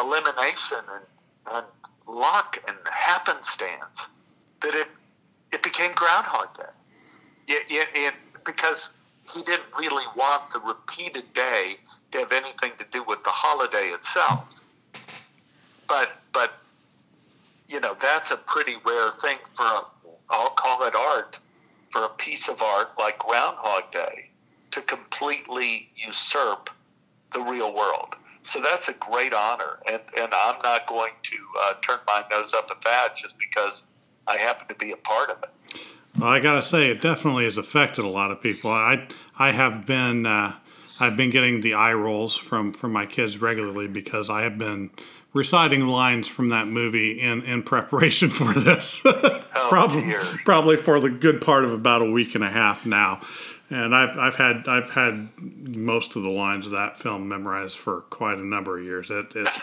[0.00, 1.04] elimination and,
[1.52, 1.66] and
[2.06, 4.08] luck and happenstance
[4.62, 4.88] that it
[5.52, 6.62] it became Groundhog Day.
[7.48, 8.14] It, it, it,
[8.44, 8.90] because
[9.34, 11.76] he didn't really want the repeated day
[12.12, 14.60] to have anything to do with the holiday itself.
[15.88, 16.54] But but
[17.68, 19.82] you know that's a pretty rare thing for a,
[20.30, 21.38] I'll call it art
[21.90, 24.29] for a piece of art like Groundhog Day
[24.72, 26.70] to completely usurp
[27.32, 28.16] the real world.
[28.42, 32.54] So that's a great honor, and and I'm not going to uh, turn my nose
[32.54, 33.84] up at that just because
[34.26, 35.80] I happen to be a part of it.
[36.18, 38.70] Well, I gotta say, it definitely has affected a lot of people.
[38.70, 39.06] I
[39.38, 40.54] I have been uh,
[41.00, 44.90] I've been getting the eye rolls from from my kids regularly because I have been
[45.32, 49.00] reciting lines from that movie in in preparation for this.
[49.04, 50.22] Oh, probably dear.
[50.44, 53.20] probably for the good part of about a week and a half now.
[53.70, 58.00] And I've, I've had I've had most of the lines of that film memorized for
[58.02, 59.10] quite a number of years.
[59.10, 59.58] It, it's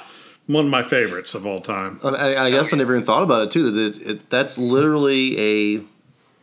[0.46, 1.98] one of my favorites of all time.
[2.04, 3.70] And I, I guess I never even thought about it too.
[3.72, 5.82] That it, it, that's literally a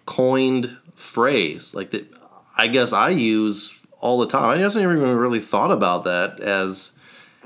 [0.05, 1.73] coined phrase.
[1.73, 2.05] Like that,
[2.57, 4.49] I guess I use all the time.
[4.49, 6.91] I guess I never even really thought about that as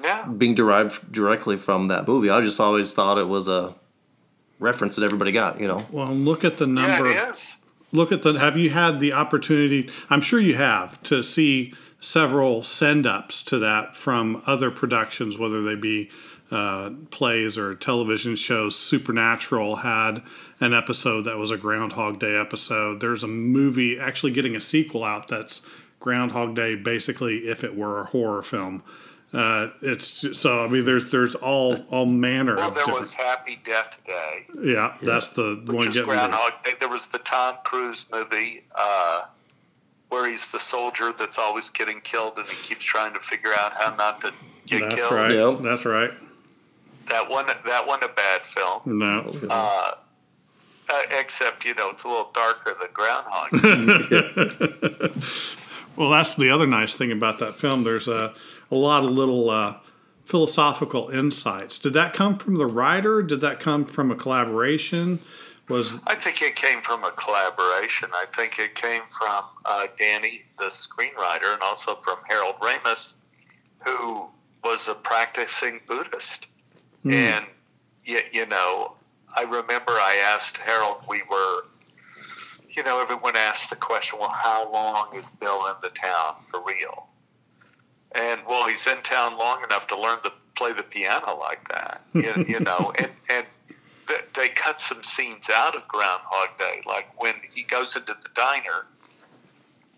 [0.01, 0.25] Yeah.
[0.25, 2.29] being derived directly from that movie.
[2.31, 3.75] I just always thought it was a
[4.59, 5.59] reference that everybody got.
[5.61, 7.09] You know, Well, look at the number.
[7.11, 7.55] Yeah, it is.
[7.91, 12.61] Look at the have you had the opportunity i'm sure you have to see several
[12.61, 16.09] send ups to that from other productions whether they be
[16.51, 18.75] uh, plays or television shows.
[18.75, 20.23] Supernatural had
[20.59, 22.99] an episode that was a groundhog day episode.
[22.99, 25.65] There's a movie actually getting a sequel out that's
[25.99, 28.81] groundhog day basically if it were a horror film
[29.33, 32.99] uh, it's just, so i mean there's there's all all manner Well, of there different
[33.01, 36.19] was Happy Death Day, yeah that's the which one is getting ready.
[36.31, 36.73] Groundhog Day.
[36.79, 39.23] There was the Tom Cruise movie uh,
[40.09, 43.73] where he's the soldier that's always getting killed and he keeps trying to figure out
[43.73, 44.31] how not to
[44.65, 45.11] get that's killed.
[45.11, 45.59] right Yep.
[45.61, 46.11] that's right
[47.07, 48.81] That one, that one, a bad film.
[48.85, 49.91] no Uh,
[50.91, 53.51] uh, except you know it's a little darker than Groundhog.
[54.09, 55.09] Day.
[55.95, 57.83] Well, that's the other nice thing about that film.
[57.83, 58.33] There's a,
[58.71, 59.77] a lot of little uh,
[60.25, 61.79] philosophical insights.
[61.79, 63.21] Did that come from the writer?
[63.23, 65.19] Did that come from a collaboration?
[65.67, 68.09] Was I think it came from a collaboration.
[68.13, 73.13] I think it came from uh, Danny, the screenwriter, and also from Harold Ramis,
[73.85, 74.27] who
[74.63, 76.47] was a practicing Buddhist.
[77.05, 77.45] And,
[78.03, 78.95] you, you know,
[79.35, 81.65] I remember I asked Harold, we were,
[82.69, 86.61] you know, everyone asked the question, well, how long is Bill in the town for
[86.63, 87.08] real?
[88.13, 92.01] And, well, he's in town long enough to learn to play the piano like that,
[92.13, 93.45] you, you know, and, and
[94.07, 98.29] th- they cut some scenes out of Groundhog Day, like when he goes into the
[98.33, 98.85] diner.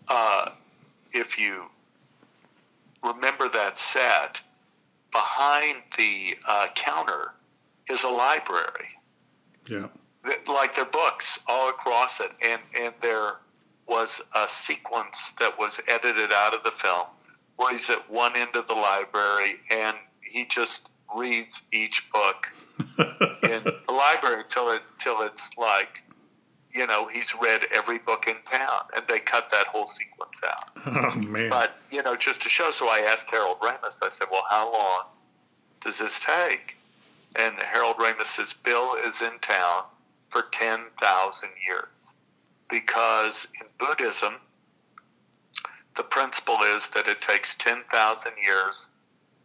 [0.08, 0.50] Uh,
[1.12, 1.64] if you
[3.02, 4.42] remember that set,
[5.10, 7.32] behind the uh, counter
[7.88, 8.88] is a library,
[9.68, 9.86] yeah,
[10.24, 13.36] Th- like their books all across it, and and there
[13.86, 17.06] was a sequence that was edited out of the film
[17.56, 23.64] where he's at one end of the library and he just reads each book in
[23.64, 26.02] the library till it till it's like
[26.72, 30.70] you know he's read every book in town and they cut that whole sequence out.
[31.14, 34.28] Oh man, but you know just to show so i asked harold ramis i said
[34.30, 35.04] well how long
[35.80, 36.76] does this take?
[37.34, 39.84] And harold ramis says bill is in town
[40.28, 42.14] for 10000 years
[42.68, 44.34] because in buddhism
[45.96, 48.88] the principle is that it takes 10,000 years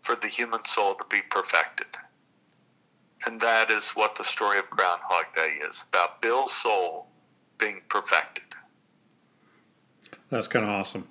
[0.01, 1.87] for the human soul to be perfected.
[3.25, 7.07] And that is what the story of Groundhog Day is about Bill's soul
[7.57, 8.45] being perfected.
[10.29, 11.07] that's kind of awesome.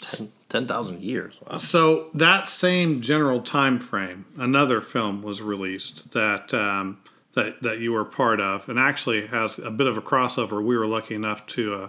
[0.00, 1.40] ten ten thousand years.
[1.46, 1.56] Wow.
[1.56, 6.98] So that same general time frame, another film was released that um,
[7.32, 10.62] that that you were part of, and actually has a bit of a crossover.
[10.62, 11.88] We were lucky enough to uh,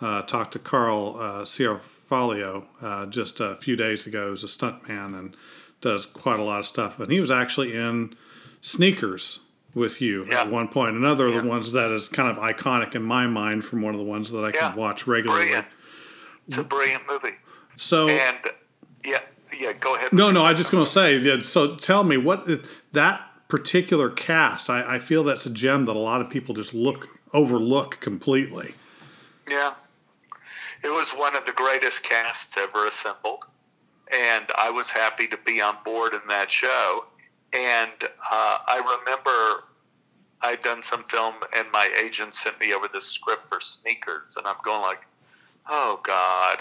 [0.00, 1.44] uh, talk to Carl uh,
[2.80, 4.30] uh, just a few days ago.
[4.30, 5.36] He's a stuntman and
[5.80, 6.98] does quite a lot of stuff.
[7.00, 8.14] And he was actually in
[8.60, 9.40] Sneakers
[9.74, 10.42] with you Yeah.
[10.42, 10.96] at one point.
[10.96, 13.98] Another of the ones that is kind of iconic in my mind from one of
[14.00, 14.70] the ones that I Yeah.
[14.70, 15.44] can watch regularly.
[15.44, 15.66] Brilliant.
[16.46, 17.36] It's a brilliant movie.
[17.76, 18.38] So And
[19.04, 19.20] yeah,
[19.56, 20.12] yeah, go ahead.
[20.12, 21.16] no, no, I was just going to say.
[21.18, 22.48] yeah, So tell me what
[22.92, 26.74] that particular cast, I, I feel that's a gem that a lot of people just
[26.74, 28.74] look overlook completely.
[29.48, 29.74] Yeah.
[30.82, 33.44] It was one of the greatest casts ever assembled.
[34.12, 37.04] And I was happy to be on board in that show.
[37.52, 39.64] And uh, I remember
[40.40, 44.36] I'd done some film, and my agent sent me over this script for Sneakers.
[44.36, 45.06] And I'm going like,
[45.68, 46.58] oh, God.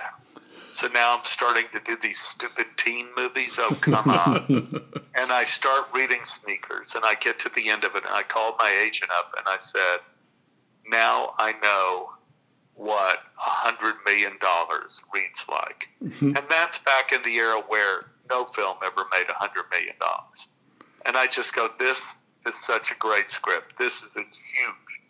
[0.73, 3.59] So now I'm starting to do these stupid teen movies.
[3.61, 4.81] Oh, come on.
[5.15, 8.23] and I start reading Sneakers, and I get to the end of it, and I
[8.23, 9.99] called my agent up, and I said,
[10.89, 12.11] now I know
[12.77, 18.45] what a hundred million dollars reads like, and that's back in the era where no
[18.45, 20.47] film ever made a hundred million dollars.
[21.05, 23.77] And I just go, this is such a great script.
[23.77, 25.01] This is a huge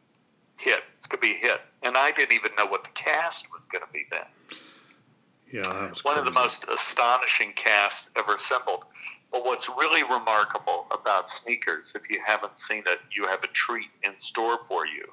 [0.60, 0.84] hit.
[0.96, 1.62] It's gonna be a hit.
[1.84, 4.26] And I didn't even know what the cast was gonna be then.
[5.52, 8.86] Yeah, One of the most astonishing casts ever assembled.
[9.32, 13.88] But what's really remarkable about Sneakers, if you haven't seen it, you have a treat
[14.04, 15.06] in store for you.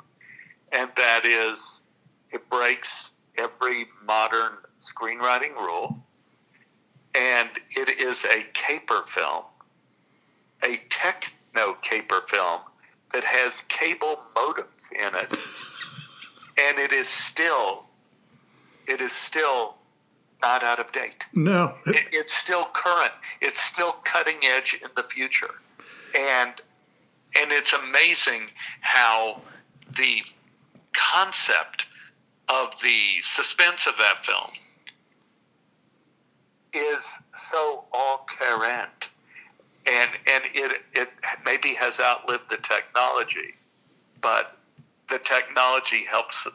[0.73, 1.84] And that is,
[2.33, 6.05] it breaks every modern screenwriting rule.
[7.15, 9.45] And it is a caper film,
[10.65, 12.61] a techno caper film
[13.13, 15.31] that has cable modems in it.
[16.59, 17.85] and it is still,
[18.89, 19.77] it is still
[20.45, 23.13] not out of date No, it, it's still current.
[23.41, 25.55] It's still cutting edge in the future,
[26.15, 26.53] and
[27.37, 28.51] and it's amazing
[28.81, 29.41] how
[29.97, 30.23] the
[30.93, 31.87] concept
[32.49, 34.51] of the suspense of that film
[36.73, 39.09] is so all current,
[39.87, 41.09] and and it it
[41.45, 43.55] maybe has outlived the technology,
[44.21, 44.57] but
[45.09, 46.47] the technology helps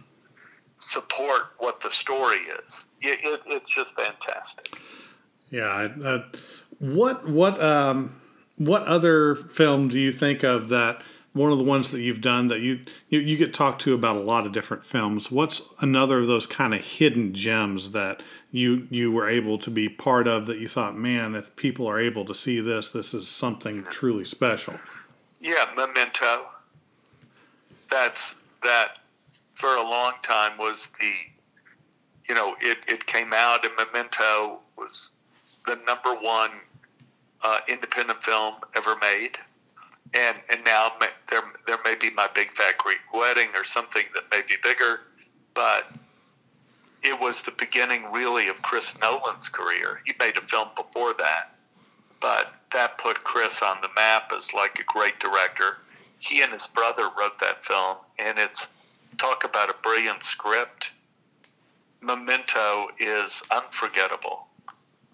[0.77, 2.87] support what the story is.
[3.01, 4.75] It, it, it's just fantastic.
[5.49, 5.89] Yeah.
[6.03, 6.23] Uh,
[6.79, 8.19] what what um
[8.57, 11.01] what other film do you think of that?
[11.34, 14.15] One of the ones that you've done that you, you you get talked to about
[14.15, 15.32] a lot of different films.
[15.32, 19.89] What's another of those kind of hidden gems that you you were able to be
[19.89, 23.27] part of that you thought, man, if people are able to see this, this is
[23.27, 24.75] something truly special.
[25.39, 26.47] Yeah, Memento.
[27.89, 28.97] That's that
[29.53, 31.13] for a long time was the
[32.27, 35.11] you know, it, it came out and Memento was
[35.65, 36.51] the number one
[37.43, 39.38] uh, independent film ever made.
[40.14, 40.91] And and now
[41.30, 45.01] there there may be my big fat Greek wedding or something that may be bigger,
[45.53, 45.91] but
[47.03, 50.01] it was the beginning really of Chris Nolan's career.
[50.05, 51.55] He made a film before that,
[52.20, 55.78] but that put Chris on the map as like a great director.
[56.20, 58.68] He and his brother wrote that film, and it's
[59.18, 60.91] talk about a brilliant script.
[62.01, 64.47] Memento is unforgettable.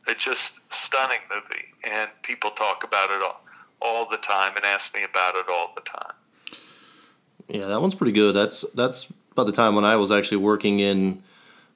[0.08, 3.45] It's just stunning movie, and people talk about it all,
[3.82, 6.14] all the time and ask me about it all the time.
[7.48, 8.36] Yeah, that one's pretty good.
[8.36, 11.22] That's that's about the time when I was actually working in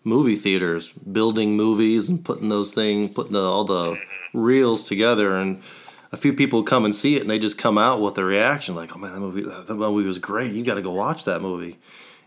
[0.04, 4.40] movie theaters, building movies and putting those things, putting the, all the mm-hmm.
[4.40, 5.38] reels together.
[5.38, 5.62] And
[6.12, 8.76] a few people come and see it, and they just come out with a reaction
[8.76, 10.52] like, "Oh man, that movie, that movie was great.
[10.52, 11.78] You got to go watch that movie."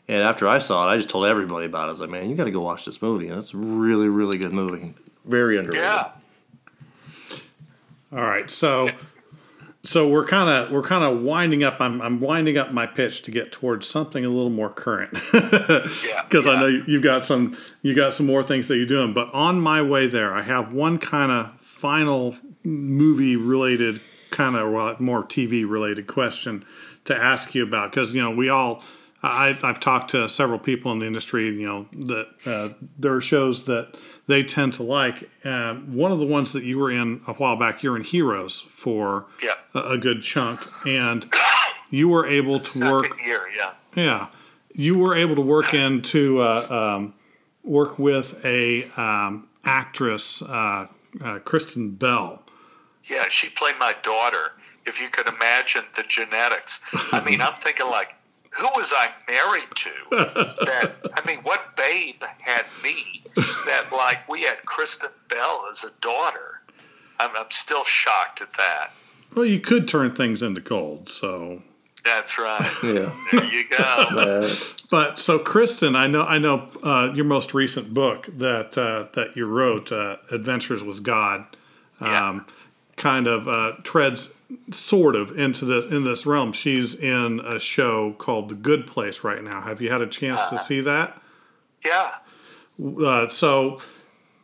[0.08, 1.86] And after I saw it, I just told everybody about it.
[1.86, 3.28] I was like, "Man, you got to go watch this movie.
[3.28, 4.94] It's a really, really good movie.
[5.24, 6.10] Very underrated." Yeah,
[8.12, 8.88] All right, so
[9.84, 11.80] so we're kind of we're kind of winding up.
[11.80, 15.16] I'm I'm winding up my pitch to get towards something a little more current.
[15.32, 18.86] Yeah, because I know you- you've got some you got some more things that you're
[18.86, 19.12] doing.
[19.12, 24.72] But on my way there, I have one kind of final movie related kind of
[24.72, 26.64] well, more TV related question
[27.04, 28.82] to ask you about because you know we all.
[29.22, 32.68] I, I've talked to several people in the industry, you know, that uh,
[32.98, 33.96] there are shows that
[34.26, 35.30] they tend to like.
[35.44, 38.60] Uh, one of the ones that you were in a while back, you're in Heroes
[38.60, 39.52] for yeah.
[39.74, 41.32] a, a good chunk, and
[41.90, 43.04] you were able to work.
[43.04, 43.72] Second year, yeah.
[43.94, 44.26] Yeah,
[44.74, 46.66] you were able to work into uh,
[46.96, 47.14] um,
[47.62, 50.88] work with a um, actress, uh,
[51.22, 52.42] uh, Kristen Bell.
[53.04, 54.52] Yeah, she played my daughter.
[54.84, 56.80] If you could imagine the genetics.
[57.12, 58.16] I mean, I'm thinking like,
[58.53, 59.90] who was I married to?
[60.66, 63.24] That I mean, what babe had me?
[63.36, 66.61] That like we had Kristen Bell as a daughter.
[67.18, 68.90] I'm, I'm still shocked at that.
[69.34, 71.09] Well, you could turn things into gold.
[71.09, 71.62] So,
[72.05, 72.70] That's right.
[72.82, 73.11] Yeah.
[73.30, 74.48] There you go.
[74.90, 79.36] But so Kristen, I know, I know uh, your most recent book that uh, that
[79.36, 81.46] you wrote, uh, Adventures with God,
[82.00, 82.28] Yeah.
[82.28, 82.46] um,
[82.96, 84.30] kind of uh, treads
[84.70, 86.53] sort of into this in this realm.
[86.53, 89.61] She's in a show called The Good Place right now.
[89.61, 91.20] Have you had a chance to see that?
[91.84, 92.12] Yeah.
[93.05, 93.80] Uh, so,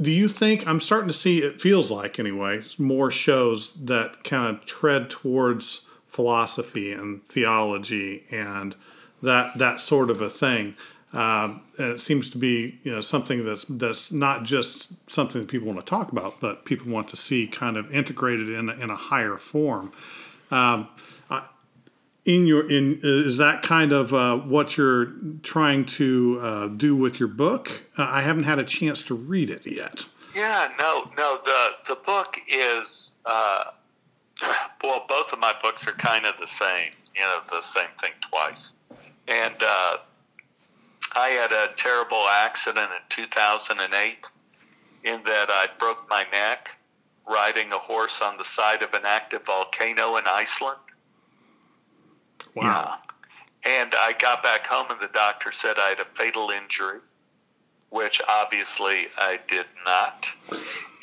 [0.01, 1.43] do you think I'm starting to see?
[1.43, 8.75] It feels like anyway more shows that kind of tread towards philosophy and theology and
[9.23, 10.75] that that sort of a thing.
[11.13, 15.49] Um, and it seems to be you know something that's that's not just something that
[15.49, 18.91] people want to talk about, but people want to see kind of integrated in in
[18.91, 19.93] a higher form.
[20.51, 20.89] Um,
[22.29, 27.19] in your in is that kind of uh, what you're trying to uh, do with
[27.19, 27.85] your book?
[27.97, 30.05] Uh, I haven't had a chance to read it yet.
[30.37, 31.41] Yeah, no, no.
[31.43, 33.65] The the book is uh,
[34.85, 36.93] well, both of my books are kind of the same.
[37.15, 38.75] You know, the same thing twice.
[39.27, 39.97] And uh,
[41.17, 44.31] I had a terrible accident in 2008
[45.05, 46.77] in that I broke my neck
[47.29, 50.79] riding a horse on the side of an active volcano in Iceland.
[52.55, 52.99] Wow.
[53.65, 53.81] Yeah.
[53.81, 57.01] And I got back home, and the doctor said I had a fatal injury,
[57.91, 60.33] which obviously I did not.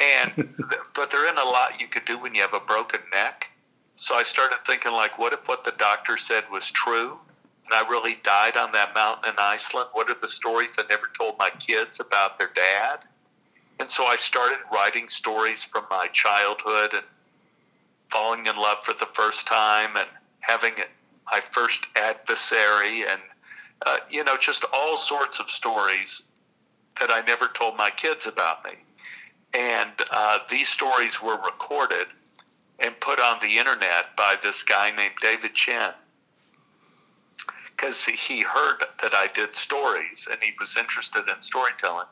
[0.01, 0.55] And
[0.93, 3.51] but there isn't a lot you could do when you have a broken neck.
[3.97, 7.17] So I started thinking, like, what if what the doctor said was true,
[7.65, 9.89] and I really died on that mountain in Iceland?
[9.93, 12.99] What are the stories I never told my kids about their dad?
[13.79, 17.03] And so I started writing stories from my childhood and
[18.09, 20.07] falling in love for the first time and
[20.39, 20.73] having
[21.31, 23.19] my first adversary and
[23.85, 26.23] uh, you know just all sorts of stories
[26.99, 28.71] that I never told my kids about me.
[29.53, 32.07] And uh, these stories were recorded
[32.79, 35.93] and put on the internet by this guy named David Chen
[37.75, 42.07] because he heard that I did stories and he was interested in storytelling.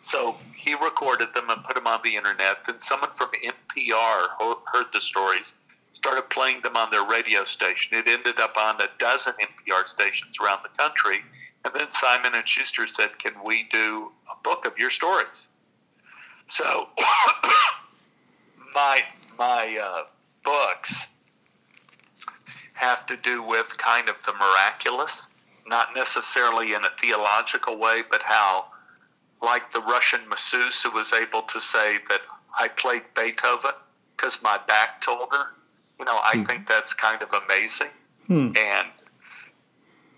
[0.00, 2.64] So he recorded them and put them on the internet.
[2.66, 4.28] Then someone from NPR
[4.66, 5.54] heard the stories,
[5.92, 7.96] started playing them on their radio station.
[7.96, 11.22] It ended up on a dozen NPR stations around the country.
[11.64, 15.48] And then Simon and Schuster said, "Can we do a book of your stories?"
[16.48, 16.88] So
[18.74, 19.04] my
[19.38, 20.02] my uh,
[20.44, 21.06] books
[22.74, 25.28] have to do with kind of the miraculous,
[25.66, 28.66] not necessarily in a theological way, but how,
[29.42, 32.20] like the Russian masseuse who was able to say that
[32.58, 33.72] I played Beethoven
[34.16, 35.46] because my back told her,
[35.98, 36.44] you know, I hmm.
[36.44, 37.88] think that's kind of amazing.
[38.26, 38.52] Hmm.
[38.56, 38.88] And,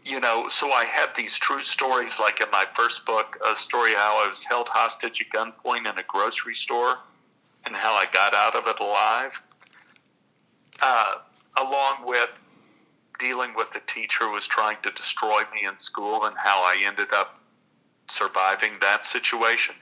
[0.05, 3.95] you know, so I have these true stories, like in my first book, a story
[3.95, 6.99] how I was held hostage at gunpoint in a grocery store
[7.65, 9.43] and how I got out of it alive,
[10.81, 11.17] uh,
[11.57, 12.31] along with
[13.19, 16.83] dealing with a teacher who was trying to destroy me in school and how I
[16.85, 17.41] ended up
[18.09, 19.75] surviving that situation.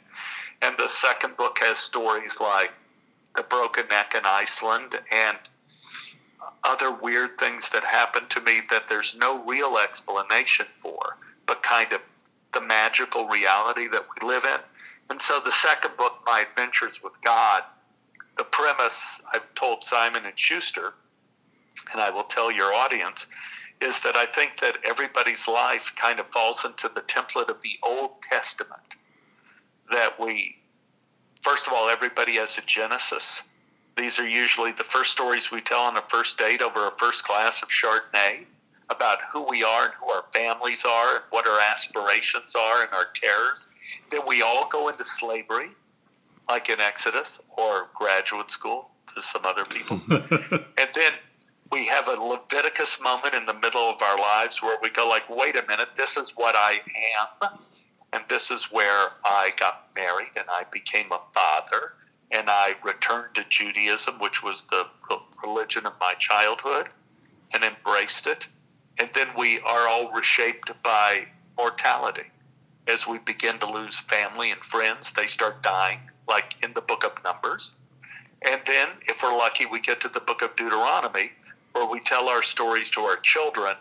[0.62, 2.72] And the second book has stories like
[3.34, 5.36] the broken neck in Iceland and
[6.62, 11.16] other weird things that happened to me that there's no real explanation for,
[11.46, 12.00] but kind of
[12.52, 14.60] the magical reality that we live in.
[15.10, 17.62] And so the second book, My Adventures with God,
[18.36, 20.94] the premise I've told Simon and Schuster,
[21.92, 23.26] and I will tell your audience,
[23.80, 27.78] is that I think that everybody's life kind of falls into the template of the
[27.82, 28.82] Old Testament.
[29.90, 30.56] That we,
[31.42, 33.42] first of all, everybody has a Genesis
[33.96, 37.26] these are usually the first stories we tell on a first date over a first
[37.26, 38.46] glass of Chardonnay
[38.90, 42.92] about who we are and who our families are and what our aspirations are and
[42.92, 43.68] our terrors.
[44.10, 45.68] Then we all go into slavery,
[46.48, 50.00] like in Exodus or graduate school to some other people.
[50.10, 51.12] and then
[51.74, 55.28] we have a Leviticus moment in the middle of our lives where we go like,
[55.28, 56.80] wait a minute, this is what I
[57.42, 57.58] am.
[58.12, 61.94] And this is where I got married and I became a father
[62.30, 64.86] and I returned to Judaism, which was the
[65.44, 66.90] religion of my childhood,
[67.52, 68.46] and embraced it.
[68.98, 71.26] And then we are all reshaped by
[71.58, 72.30] mortality.
[72.86, 77.04] As we begin to lose family and friends, they start dying, like in the book
[77.04, 77.74] of Numbers.
[78.42, 81.32] And then, if we're lucky, we get to the book of Deuteronomy,
[81.74, 83.76] where we tell our stories to our children,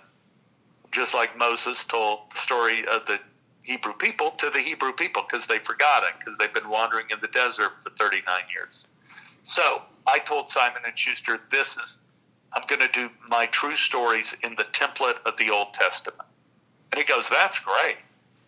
[0.91, 3.19] just like Moses told the story of the
[3.61, 7.19] Hebrew people to the Hebrew people because they forgot it because they've been wandering in
[7.21, 8.23] the desert for 39
[8.53, 8.87] years.
[9.43, 11.99] So I told Simon and Schuster, this is
[12.53, 16.27] I'm going to do my true stories in the template of the Old Testament.
[16.91, 17.97] And he goes, that's great.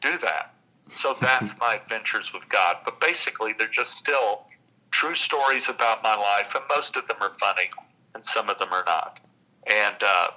[0.02, 0.54] Do that.
[0.90, 2.78] So that's my adventures with God.
[2.86, 4.46] But basically, they're just still
[4.92, 7.70] true stories about my life, and most of them are funny,
[8.14, 9.20] and some of them are not.
[9.68, 10.32] And uh,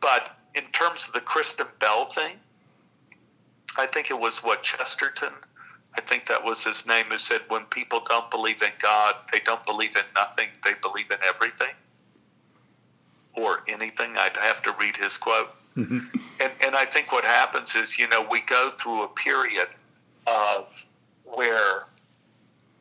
[0.00, 2.36] but in terms of the Kristen Bell thing,
[3.78, 5.32] I think it was what Chesterton,
[5.96, 9.40] I think that was his name, who said, when people don't believe in God, they
[9.40, 11.74] don't believe in nothing, they believe in everything
[13.34, 14.16] or anything.
[14.16, 15.54] I'd have to read his quote.
[15.76, 16.00] Mm-hmm.
[16.40, 19.68] And, and I think what happens is, you know, we go through a period
[20.26, 20.84] of
[21.24, 21.84] where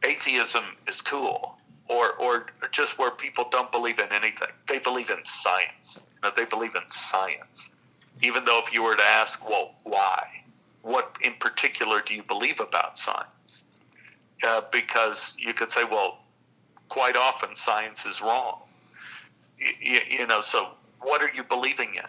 [0.03, 1.55] atheism is cool
[1.89, 4.49] or or just where people don't believe in anything.
[4.67, 6.05] They believe in science.
[6.15, 7.71] You know, they believe in science.
[8.21, 10.27] Even though if you were to ask, well, why?
[10.84, 13.65] What in particular do you believe about science?
[14.43, 16.19] Uh, because you could say, well,
[16.89, 18.59] quite often science is wrong.
[19.57, 20.69] You, you know, so
[20.99, 22.05] what are you believing in?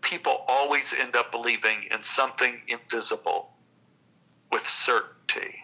[0.00, 3.50] People always end up believing in something invisible
[4.52, 5.56] with certainty,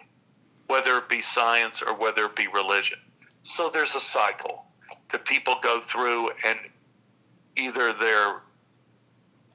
[0.67, 2.99] whether it be science or whether it be religion.
[3.45, 4.65] So there's a cycle
[5.11, 6.57] that people go through, and
[7.55, 8.41] either they're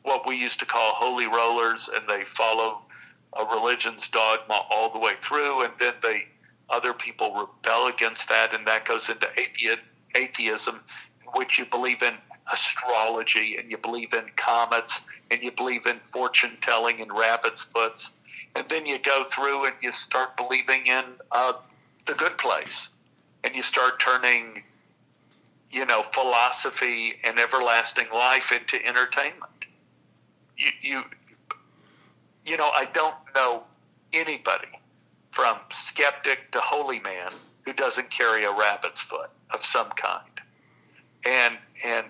[0.03, 2.83] what we used to call holy rollers, and they follow
[3.37, 6.29] a religion's dogma all the way through, and then they
[6.69, 9.29] other people rebel against that, and that goes into
[10.15, 10.81] atheism,
[11.23, 12.15] in which you believe in
[12.53, 18.13] astrology and you believe in comets and you believe in fortune telling and rabbit's foots.
[18.55, 21.55] And then you go through and you start believing in uh,
[22.07, 22.89] the good place
[23.45, 24.63] and you start turning,
[25.71, 29.67] you know, philosophy and everlasting life into entertainment.
[30.57, 31.03] You, you,
[32.45, 33.65] you know, I don't know
[34.13, 34.69] anybody
[35.31, 37.33] from skeptic to holy man
[37.65, 40.25] who doesn't carry a rabbit's foot of some kind.
[41.25, 42.07] And and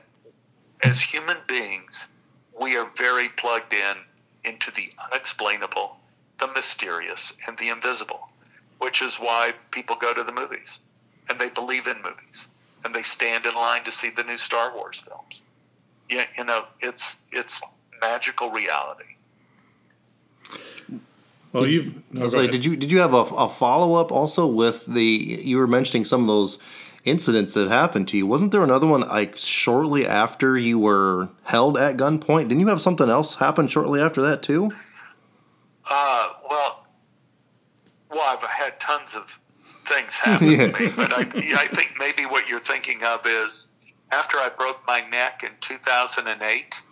[0.82, 2.06] as human beings,
[2.58, 3.96] we are very plugged in
[4.44, 5.96] into the unexplainable,
[6.38, 8.28] the mysterious, and the invisible,
[8.78, 10.80] which is why people go to the movies
[11.30, 12.48] and they believe in movies
[12.84, 15.42] and they stand in line to see the new Star Wars films.
[16.10, 17.62] You, you know, it's it's
[18.00, 19.04] magical reality.
[21.52, 22.02] Well, you.
[22.10, 25.02] No, like, did you did you have a, a follow up also with the?
[25.02, 26.58] You were mentioning some of those
[27.04, 28.26] incidents that happened to you.
[28.26, 32.48] Wasn't there another one like shortly after you were held at gunpoint?
[32.48, 34.72] Didn't you have something else happen shortly after that too?
[35.88, 36.86] Uh, well,
[38.10, 39.40] well, I've had tons of
[39.91, 40.70] things happen yeah.
[40.70, 43.66] to me, but I, I think maybe what you're thinking of is
[44.11, 46.82] after I broke my neck in 2008.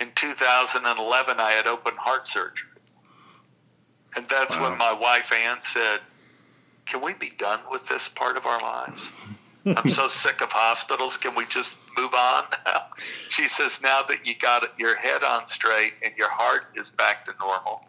[0.00, 2.68] In 2011, I had open heart surgery,
[4.16, 4.70] and that's wow.
[4.70, 6.00] when my wife Ann said,
[6.84, 9.12] can we be done with this part of our lives?
[9.64, 11.16] I'm so sick of hospitals.
[11.16, 12.86] Can we just move on now?
[13.28, 17.24] She says, now that you got your head on straight and your heart is back
[17.26, 17.84] to normal,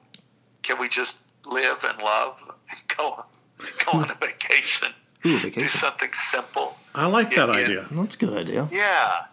[0.62, 3.26] can we just live and love and go,
[3.58, 4.90] go on a vacation?
[5.26, 5.62] Ooh, vacation.
[5.62, 6.78] Do something simple.
[6.94, 7.88] I like that idea.
[7.92, 8.70] That's a good idea.
[8.72, 9.26] Yeah.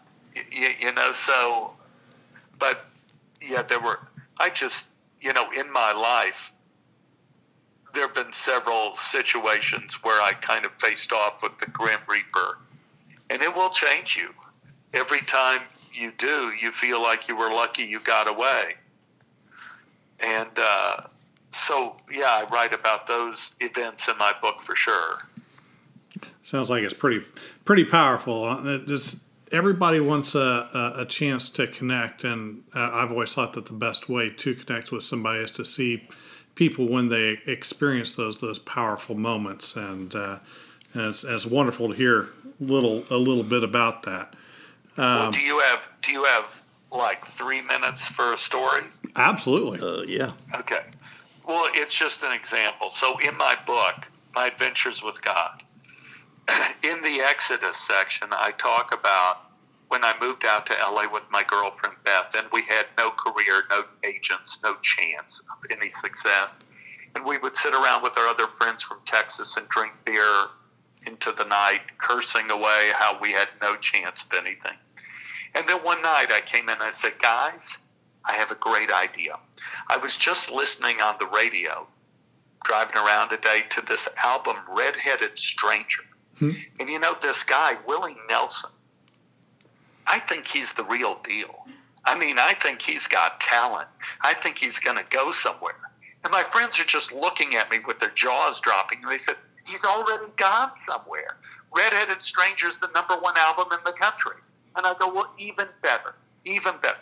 [0.50, 1.72] You, you know, so,
[2.58, 2.86] but
[3.40, 4.00] yeah, there were,
[4.38, 4.88] I just,
[5.20, 6.52] you know, in my life,
[7.92, 12.58] there have been several situations where I kind of faced off with the Grim Reaper,
[13.28, 14.30] and it will change you.
[14.94, 15.60] Every time
[15.92, 18.76] you do, you feel like you were lucky you got away.
[20.20, 21.02] And uh,
[21.52, 25.18] so, yeah, I write about those events in my book for sure.
[26.42, 27.24] Sounds like it's pretty
[27.64, 28.44] pretty powerful.
[28.44, 29.18] Uh, just
[29.52, 34.08] everybody wants a, a, chance to connect, and uh, I've always thought that the best
[34.08, 36.08] way to connect with somebody is to see
[36.54, 40.38] people when they experience those those powerful moments, and, uh,
[40.94, 42.30] and it's, it's wonderful to hear
[42.60, 44.34] little a little bit about that.
[44.96, 48.82] Um, well, do you have do you have like three minutes for a story?
[49.16, 49.80] Absolutely.
[49.80, 50.32] Uh, yeah.
[50.54, 50.82] Okay.
[51.46, 52.90] Well, it's just an example.
[52.90, 55.62] So in my book, My Adventures with God,
[56.82, 59.38] in the Exodus section, I talk about
[59.88, 63.64] when I moved out to LA with my girlfriend Beth, and we had no career,
[63.68, 66.60] no agents, no chance of any success.
[67.14, 70.46] And we would sit around with our other friends from Texas and drink beer
[71.06, 74.78] into the night, cursing away how we had no chance of anything.
[75.54, 77.76] And then one night I came in and I said, Guys,
[78.24, 79.38] I have a great idea.
[79.88, 81.86] I was just listening on the radio,
[82.64, 86.02] driving around today, to this album, Redheaded Stranger.
[86.38, 86.52] Hmm.
[86.80, 88.70] And you know, this guy, Willie Nelson,
[90.06, 91.66] I think he's the real deal.
[92.04, 93.88] I mean, I think he's got talent.
[94.20, 95.76] I think he's going to go somewhere.
[96.24, 99.02] And my friends are just looking at me with their jaws dropping.
[99.02, 101.36] And they said, he's already gone somewhere.
[101.74, 104.36] Redheaded Stranger's the number one album in the country.
[104.76, 106.14] And I go, well, even better,
[106.44, 106.98] even better.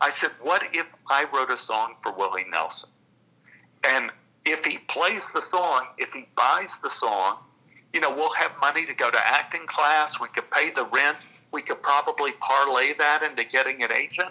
[0.00, 2.90] I said, what if I wrote a song for Willie Nelson?
[3.84, 4.10] And
[4.44, 7.38] if he plays the song, if he buys the song,
[7.92, 10.20] you know, we'll have money to go to acting class.
[10.20, 11.26] We could pay the rent.
[11.52, 14.30] We could probably parlay that into getting an agent.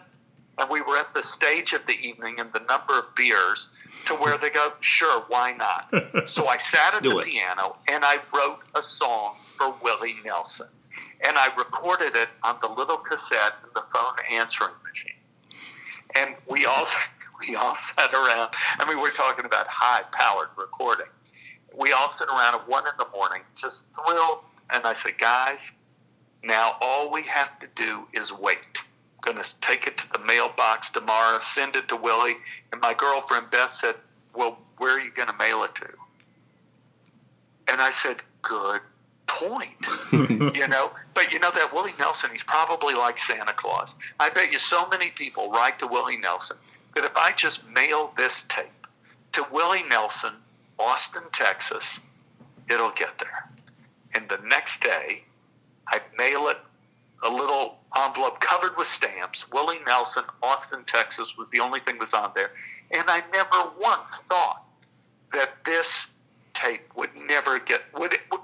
[0.58, 3.70] And we were at the stage of the evening and the number of beers
[4.06, 6.28] to where they go, sure, why not?
[6.30, 7.26] so I sat at the it.
[7.26, 10.68] piano and I wrote a song for Willie Nelson.
[11.26, 15.17] And I recorded it on the little cassette in the phone answering machine.
[16.16, 16.86] And we all
[17.48, 18.54] we all sat around.
[18.80, 21.08] I mean, we're talking about high powered recording
[21.78, 24.40] we all sit around at one in the morning, just thrilled
[24.70, 25.72] And I said, guys,
[26.44, 28.58] now all we have to do is wait.
[28.76, 32.38] I'm going to take it to the mailbox tomorrow, send it to Willie.
[32.72, 33.96] And my girlfriend Beth said,
[34.34, 35.88] well, where are you going to mail it to?
[37.70, 38.82] And I said, good
[39.28, 39.70] point.
[40.12, 43.96] you know, but you know that Willie Nelson, he's probably like Santa Claus.
[44.20, 46.58] I bet you so many people write to Willie Nelson
[46.96, 48.88] that if I just mail this tape
[49.34, 50.34] to Willie Nelson,
[50.80, 52.00] Austin, Texas,
[52.70, 53.50] it'll get there.
[54.14, 55.24] And the next day,
[55.88, 56.58] I mail it
[57.24, 59.50] a little envelope covered with stamps.
[59.52, 62.52] Willie Nelson, Austin, Texas was the only thing that was on there.
[62.92, 64.64] And I never once thought
[65.34, 66.08] that this
[66.54, 68.42] tape would never get would it would,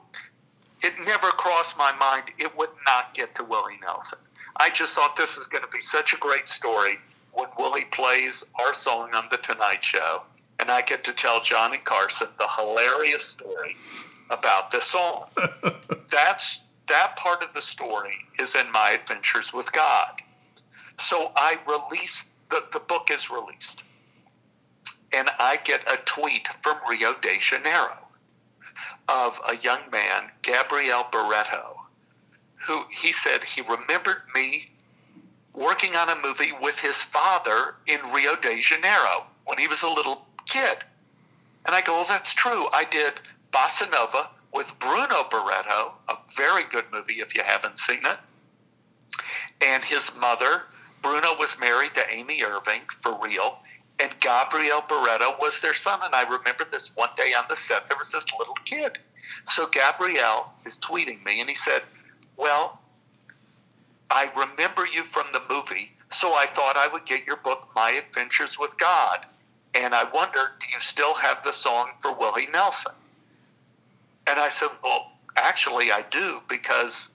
[0.83, 4.19] it never crossed my mind it would not get to Willie Nelson.
[4.57, 6.99] I just thought this is going to be such a great story
[7.31, 10.21] when Willie plays our song on the Tonight Show,
[10.59, 13.75] and I get to tell Johnny Carson the hilarious story
[14.29, 15.25] about this song.
[16.11, 20.21] That's that part of the story is in my adventures with God.
[20.99, 23.83] So I release the, the book is released.
[25.11, 28.02] And I get a tweet from Rio de Janeiro
[29.07, 31.79] of a young man, Gabriel Barreto,
[32.67, 34.67] who he said he remembered me
[35.53, 39.89] working on a movie with his father in Rio de Janeiro when he was a
[39.89, 40.77] little kid.
[41.65, 42.67] And I go, well, that's true.
[42.73, 43.13] I did
[43.51, 48.17] Bossa Nova with Bruno Barreto, a very good movie if you haven't seen it.
[49.61, 50.63] And his mother,
[51.01, 53.59] Bruno was married to Amy Irving for real,
[53.99, 55.99] and Gabriel Barreto was their son.
[56.03, 58.97] And I remember this one day on the set, there was this little kid.
[59.45, 61.83] So Gabriel is tweeting me, and he said,
[62.37, 62.79] Well,
[64.09, 67.91] I remember you from the movie, so I thought I would get your book, My
[67.91, 69.25] Adventures with God.
[69.73, 72.91] And I wondered, do you still have the song for Willie Nelson?
[74.27, 77.09] And I said, Well, actually, I do because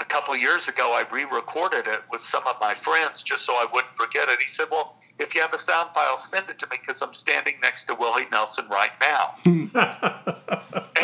[0.00, 3.44] a couple of years ago I re recorded it with some of my friends just
[3.44, 4.40] so I wouldn't forget it.
[4.40, 7.14] He said, Well, if you have a sound file, send it to me because I'm
[7.14, 9.34] standing next to Willie Nelson right now.
[9.44, 9.70] and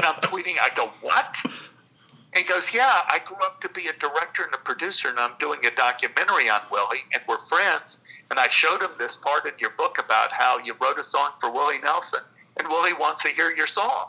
[0.04, 1.36] I'm tweeting, I go, What?
[1.44, 5.18] And he goes, Yeah, I grew up to be a director and a producer, and
[5.18, 7.98] I'm doing a documentary on Willie, and we're friends.
[8.30, 11.30] And I showed him this part in your book about how you wrote a song
[11.38, 12.20] for Willie Nelson,
[12.56, 14.08] and Willie wants to hear your song.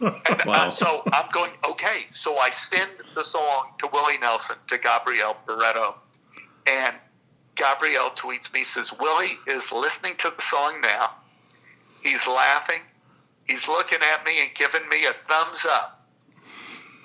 [0.46, 0.68] Wow.
[0.68, 2.06] so I'm going, okay.
[2.10, 5.96] So I send the song to Willie Nelson, to Gabriel Barreto.
[6.66, 6.94] And
[7.54, 11.14] Gabrielle tweets me, says, Willie is listening to the song now.
[12.02, 12.82] He's laughing.
[13.46, 16.04] He's looking at me and giving me a thumbs up.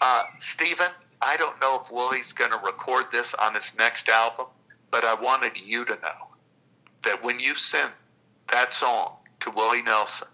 [0.02, 0.90] Uh, Stephen,
[1.22, 4.48] I don't know if Willie's going to record this on his next album,
[4.90, 6.28] but I wanted you to know
[7.04, 7.92] that when you sent
[8.50, 10.28] that song to Willie Nelson,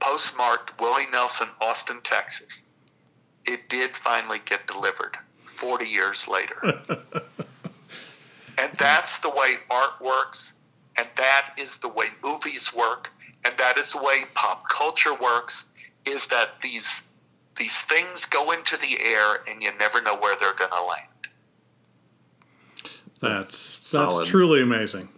[0.00, 2.64] postmarked Willie Nelson, Austin, Texas,
[3.44, 6.56] it did finally get delivered 40 years later.
[8.58, 10.52] and that's the way art works,
[10.96, 13.10] and that is the way movies work,
[13.44, 15.66] and that is the way pop culture works,
[16.04, 17.02] is that these
[17.56, 21.08] these things go into the air and you never know where they're going to land.
[23.20, 24.20] That's Solid.
[24.20, 25.08] that's truly amazing.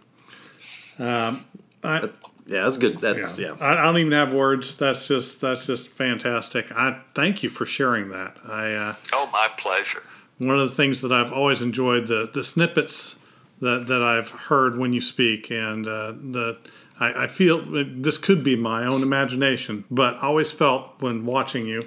[0.97, 1.45] Um,
[1.83, 2.09] I,
[2.49, 2.95] Yeah, that's good.
[2.95, 3.55] yeah, That's yeah.
[3.59, 4.75] I, I don't even have words.
[4.75, 6.71] That's just that's just fantastic.
[6.71, 8.37] I thank you for sharing that.
[8.47, 10.01] I uh, Oh, my pleasure.
[10.39, 13.17] one of the things that I've always enjoyed the the snippets
[13.61, 16.57] that that I've heard when you speak, and uh, the
[16.99, 21.67] I, I feel this could be my own imagination, but I always felt when watching
[21.67, 21.81] you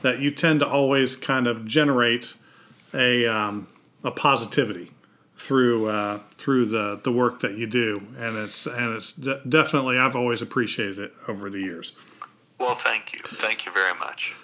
[0.00, 2.34] that you tend to always kind of generate
[2.94, 3.66] a um,
[4.02, 4.90] a positivity
[5.36, 9.98] through uh, through the the work that you do, and it's and it's de- definitely
[9.98, 11.92] I've always appreciated it over the years.
[12.58, 13.20] Well, thank you.
[13.24, 14.34] Thank you very much.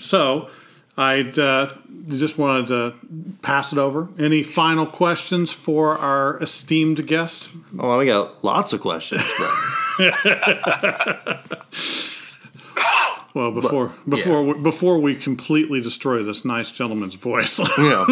[0.00, 0.48] So
[0.96, 1.68] I'd uh,
[2.08, 2.94] just wanted to
[3.42, 4.08] pass it over.
[4.18, 7.50] Any final questions for our esteemed guest?
[7.78, 9.22] Oh, we got lots of questions.
[13.34, 18.04] But Well, before before we, before we completely destroy this nice gentleman's voice, you know,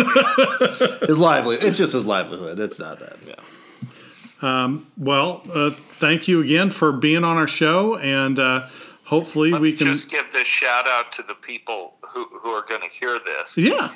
[1.06, 1.56] his lively.
[1.56, 2.58] It's just his livelihood.
[2.58, 3.16] It's not that.
[3.24, 4.78] Yeah.
[4.96, 8.68] well, uh, thank you again for being on our show, and uh,
[9.04, 9.86] hopefully Let we me can.
[9.86, 13.56] just give this shout out to the people who, who are going to hear this.
[13.56, 13.94] yeah,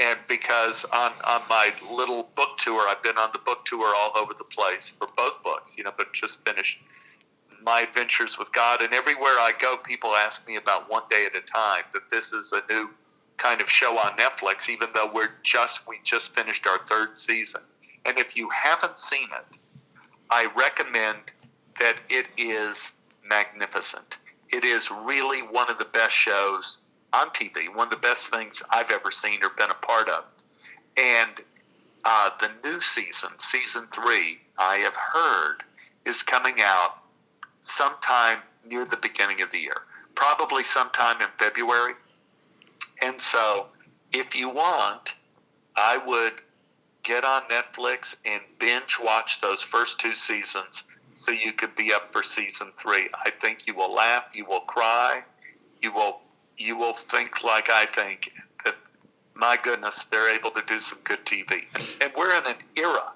[0.00, 4.10] and because on on my little book tour, I've been on the book tour all
[4.16, 6.80] over the place for both books, you know, but just finished
[7.64, 11.34] my adventures with God, and everywhere I go, people ask me about one day at
[11.34, 11.84] a time.
[11.92, 12.90] That this is a new
[13.36, 17.62] kind of show on Netflix, even though we're just we just finished our third season.
[18.04, 19.58] And if you haven't seen it,
[20.30, 21.18] I recommend
[21.80, 22.92] that it is
[23.26, 24.18] magnificent.
[24.50, 26.78] It is really one of the best shows
[27.12, 27.74] on TV.
[27.74, 30.24] One of the best things I've ever seen or been a part of.
[30.96, 31.30] And
[32.04, 35.62] uh, the new season, season three, I have heard
[36.04, 36.98] is coming out
[37.64, 39.82] sometime near the beginning of the year,
[40.14, 41.94] probably sometime in February.
[43.02, 43.66] And so,
[44.12, 45.14] if you want,
[45.74, 46.34] I would
[47.02, 50.84] get on Netflix and binge watch those first two seasons
[51.14, 53.08] so you could be up for season three.
[53.24, 55.22] I think you will laugh, you will cry,
[55.82, 56.20] you will
[56.56, 58.32] you will think like I think
[58.64, 58.76] that
[59.34, 61.64] my goodness, they're able to do some good TV.
[61.74, 63.12] And, and we're in an era,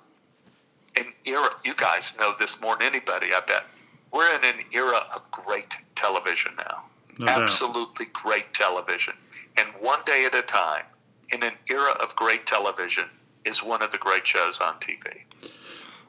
[0.96, 1.50] an era.
[1.64, 3.64] You guys know this more than anybody, I bet.
[4.12, 6.84] We're in an era of great television now.
[7.18, 7.42] No doubt.
[7.42, 9.14] Absolutely great television.
[9.56, 10.84] And one day at a time,
[11.32, 13.04] in an era of great television,
[13.44, 15.22] is one of the great shows on TV.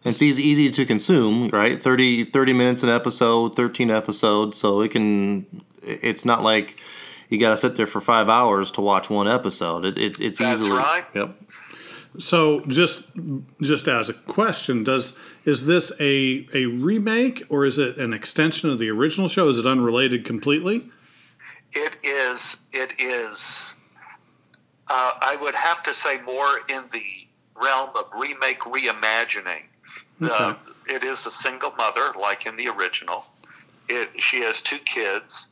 [0.04, 1.82] It's easy easy to consume, right?
[1.82, 5.46] 30, 30 minutes an episode, thirteen episodes, so it can.
[5.82, 6.78] It's not like
[7.30, 9.86] you got to sit there for five hours to watch one episode.
[9.86, 11.06] It, it it's That's easily right.
[11.14, 11.36] Yep.
[12.18, 13.04] So just
[13.62, 18.70] just as a question, does is this a a remake or is it an extension
[18.70, 19.48] of the original show?
[19.50, 20.90] Is it unrelated completely?
[21.74, 22.58] It is.
[22.74, 23.76] It is.
[24.88, 27.04] Uh, I would have to say more in the
[27.62, 29.64] realm of remake, reimagining.
[30.22, 30.60] Okay.
[30.88, 33.26] It is a single mother, like in the original.
[33.88, 35.50] It she has two kids,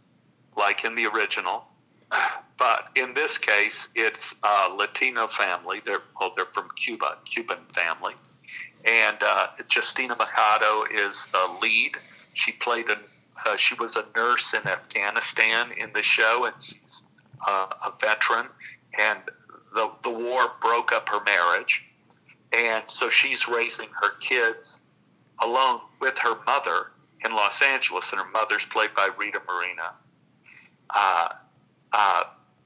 [0.55, 1.65] like in the original.
[2.57, 5.79] But in this case, it's a Latino family.
[5.85, 8.15] They're well, they're from Cuba, Cuban family,
[8.85, 11.97] and uh, Justina Machado is the lead.
[12.33, 12.97] She played a
[13.45, 17.03] uh, she was a nurse in Afghanistan in the show, and she's
[17.47, 18.47] uh, a veteran.
[18.97, 19.19] And
[19.73, 21.85] the the war broke up her marriage,
[22.51, 24.79] and so she's raising her kids
[25.39, 26.91] alone with her mother
[27.23, 29.93] in Los Angeles, and her mother's played by Rita Moreno.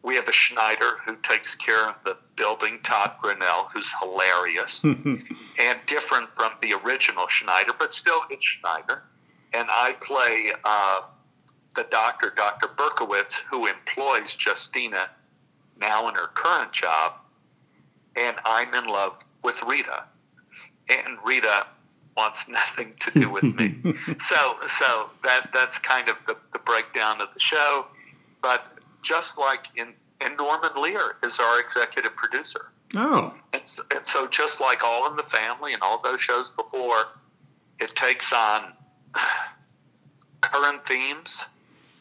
[0.03, 5.79] We have a Schneider who takes care of the building, Todd Grinnell, who's hilarious and
[5.85, 9.03] different from the original Schneider, but still it's Schneider.
[9.53, 11.01] And I play uh,
[11.75, 12.67] the doctor, Dr.
[12.67, 15.09] Berkowitz, who employs Justina
[15.79, 17.13] now in her current job,
[18.15, 20.03] and I'm in love with Rita.
[20.89, 21.67] And Rita
[22.17, 23.77] wants nothing to do with me.
[24.19, 27.87] so so that that's kind of the, the breakdown of the show.
[28.41, 28.70] But
[29.01, 32.71] just like in, and Norman Lear is our executive producer.
[32.95, 36.49] Oh, And so, and so, just like All in the Family and all those shows
[36.49, 37.05] before,
[37.79, 38.73] it takes on
[40.41, 41.45] current themes,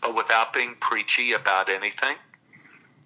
[0.01, 2.17] but without being preachy about anything.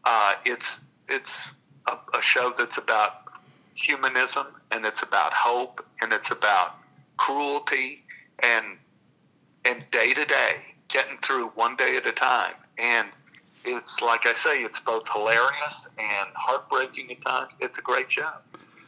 [0.05, 1.55] Uh, it's it's
[1.87, 3.25] a, a show that's about
[3.75, 6.77] humanism and it's about hope and it's about
[7.17, 8.03] cruelty
[8.41, 8.65] and
[9.65, 10.57] and day to day,
[10.89, 12.53] getting through one day at a time.
[12.77, 13.09] And
[13.65, 17.53] it's like I say, it's both hilarious and heartbreaking at times.
[17.61, 18.31] It's a great show.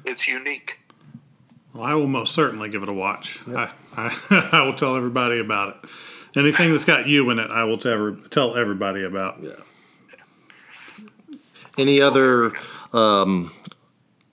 [0.05, 0.79] It's unique.
[1.72, 3.40] well, I will most certainly give it a watch.
[3.48, 5.90] I, I, I will tell everybody about it.
[6.39, 9.43] Anything that's got you in it, I will tell, tell everybody about.
[9.43, 9.53] Yeah.
[11.78, 12.53] Any other
[12.93, 13.53] um,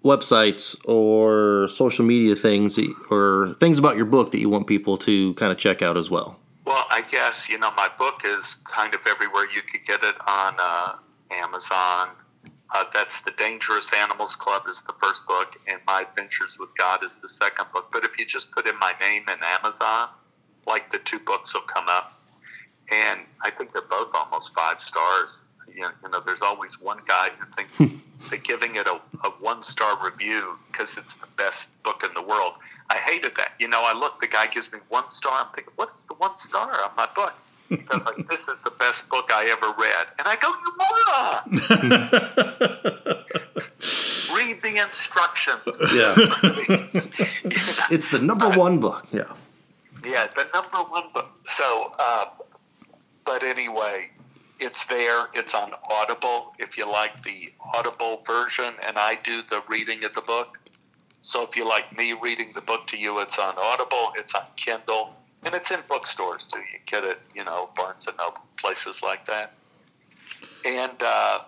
[0.04, 2.78] websites or social media things
[3.10, 6.10] or things about your book that you want people to kind of check out as
[6.10, 6.40] well?
[6.66, 9.46] Well, I guess you know my book is kind of everywhere.
[9.54, 10.96] You could get it on uh,
[11.32, 12.10] Amazon.
[12.74, 17.04] Uh, that's the Dangerous Animals Club is the first book, and My Adventures with God
[17.04, 17.90] is the second book.
[17.92, 20.10] But if you just put in my name in Amazon,
[20.66, 22.20] like the two books will come up,
[22.92, 25.44] and I think they're both almost five stars.
[25.68, 27.78] You know, you know there's always one guy who thinks
[28.30, 32.24] that giving it a, a one star review because it's the best book in the
[32.24, 32.54] world.
[32.90, 33.54] I hated that.
[33.60, 35.34] You know, I look, the guy gives me one star.
[35.46, 37.34] I'm thinking, what is the one star on my book?
[37.70, 40.08] So I was like, this is the best book I ever read.
[40.20, 41.44] And I go, you moron!
[44.36, 45.80] Read the instructions.
[45.94, 46.14] Yeah.
[47.92, 49.08] It's the number one book.
[49.12, 49.24] Yeah.
[50.06, 51.30] Yeah, the number one book.
[51.46, 52.26] So, uh,
[53.26, 54.10] but anyway,
[54.60, 55.28] it's there.
[55.34, 60.14] It's on Audible if you like the Audible version, and I do the reading of
[60.14, 60.60] the book.
[61.24, 64.44] So if you like me reading the book to you, it's on Audible, it's on
[64.58, 66.60] Kindle, and it's in bookstores too.
[66.60, 69.54] You get it, you know, Barnes and Noble, places like that.
[70.66, 71.40] And uh,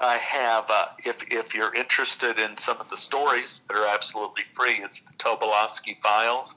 [0.00, 4.42] I have, uh, if if you're interested in some of the stories that are absolutely
[4.52, 6.56] free, it's the Tobolowsky Files,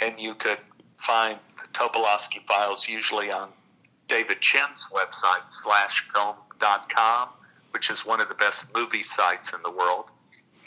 [0.00, 0.58] and you could
[0.96, 3.50] find the Tobolowsky Files usually on
[4.08, 7.28] David Chen's website slashfilm.com,
[7.70, 10.06] which is one of the best movie sites in the world,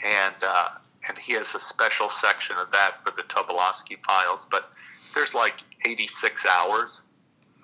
[0.04, 0.68] and uh,
[1.08, 4.46] and he has a special section of that for the Tobolowsky Files.
[4.50, 4.70] But
[5.14, 7.02] there's like 86 hours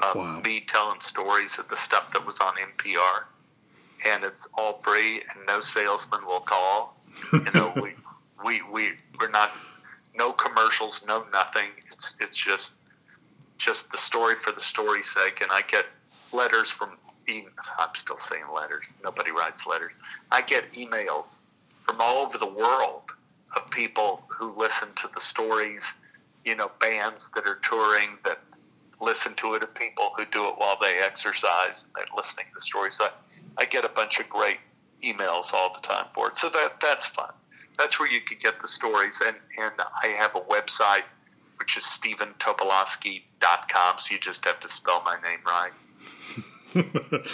[0.00, 0.40] of Wow.
[0.40, 3.24] me telling stories of the stuff that was on NPR,
[4.06, 6.96] and it's all free, and no salesman will call.
[7.32, 7.92] You know, we
[8.44, 9.60] we we we're not
[10.16, 11.68] no commercials, no nothing.
[11.92, 12.74] It's it's just
[13.58, 15.86] just the story for the story's sake, and I get
[16.32, 16.90] letters from.
[17.26, 17.44] E-
[17.78, 18.98] I'm still saying letters.
[19.02, 19.94] Nobody writes letters.
[20.30, 21.40] I get emails
[21.84, 23.02] from all over the world
[23.56, 25.94] of people who listen to the stories.
[26.44, 28.38] You know, bands that are touring that
[29.00, 32.54] listen to it, and people who do it while they exercise and they're listening to
[32.54, 32.96] the stories.
[32.96, 34.58] So I, I get a bunch of great
[35.02, 36.36] emails all the time for it.
[36.36, 37.32] So that that's fun.
[37.78, 41.04] That's where you can get the stories, and and I have a website
[41.58, 43.98] which is stephentobolowski.com.
[43.98, 45.72] So you just have to spell my name right.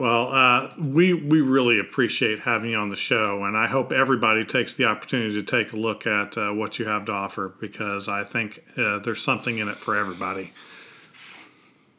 [0.00, 4.46] Well, uh, we we really appreciate having you on the show, and I hope everybody
[4.46, 8.08] takes the opportunity to take a look at uh, what you have to offer because
[8.08, 10.54] I think uh, there's something in it for everybody.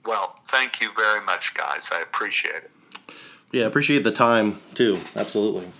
[0.03, 1.91] Well, thank you very much, guys.
[1.94, 2.72] I appreciate it.
[3.52, 4.98] Yeah, appreciate the time too.
[5.15, 5.72] Absolutely.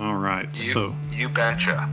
[0.00, 1.86] All right, You, so you betcha.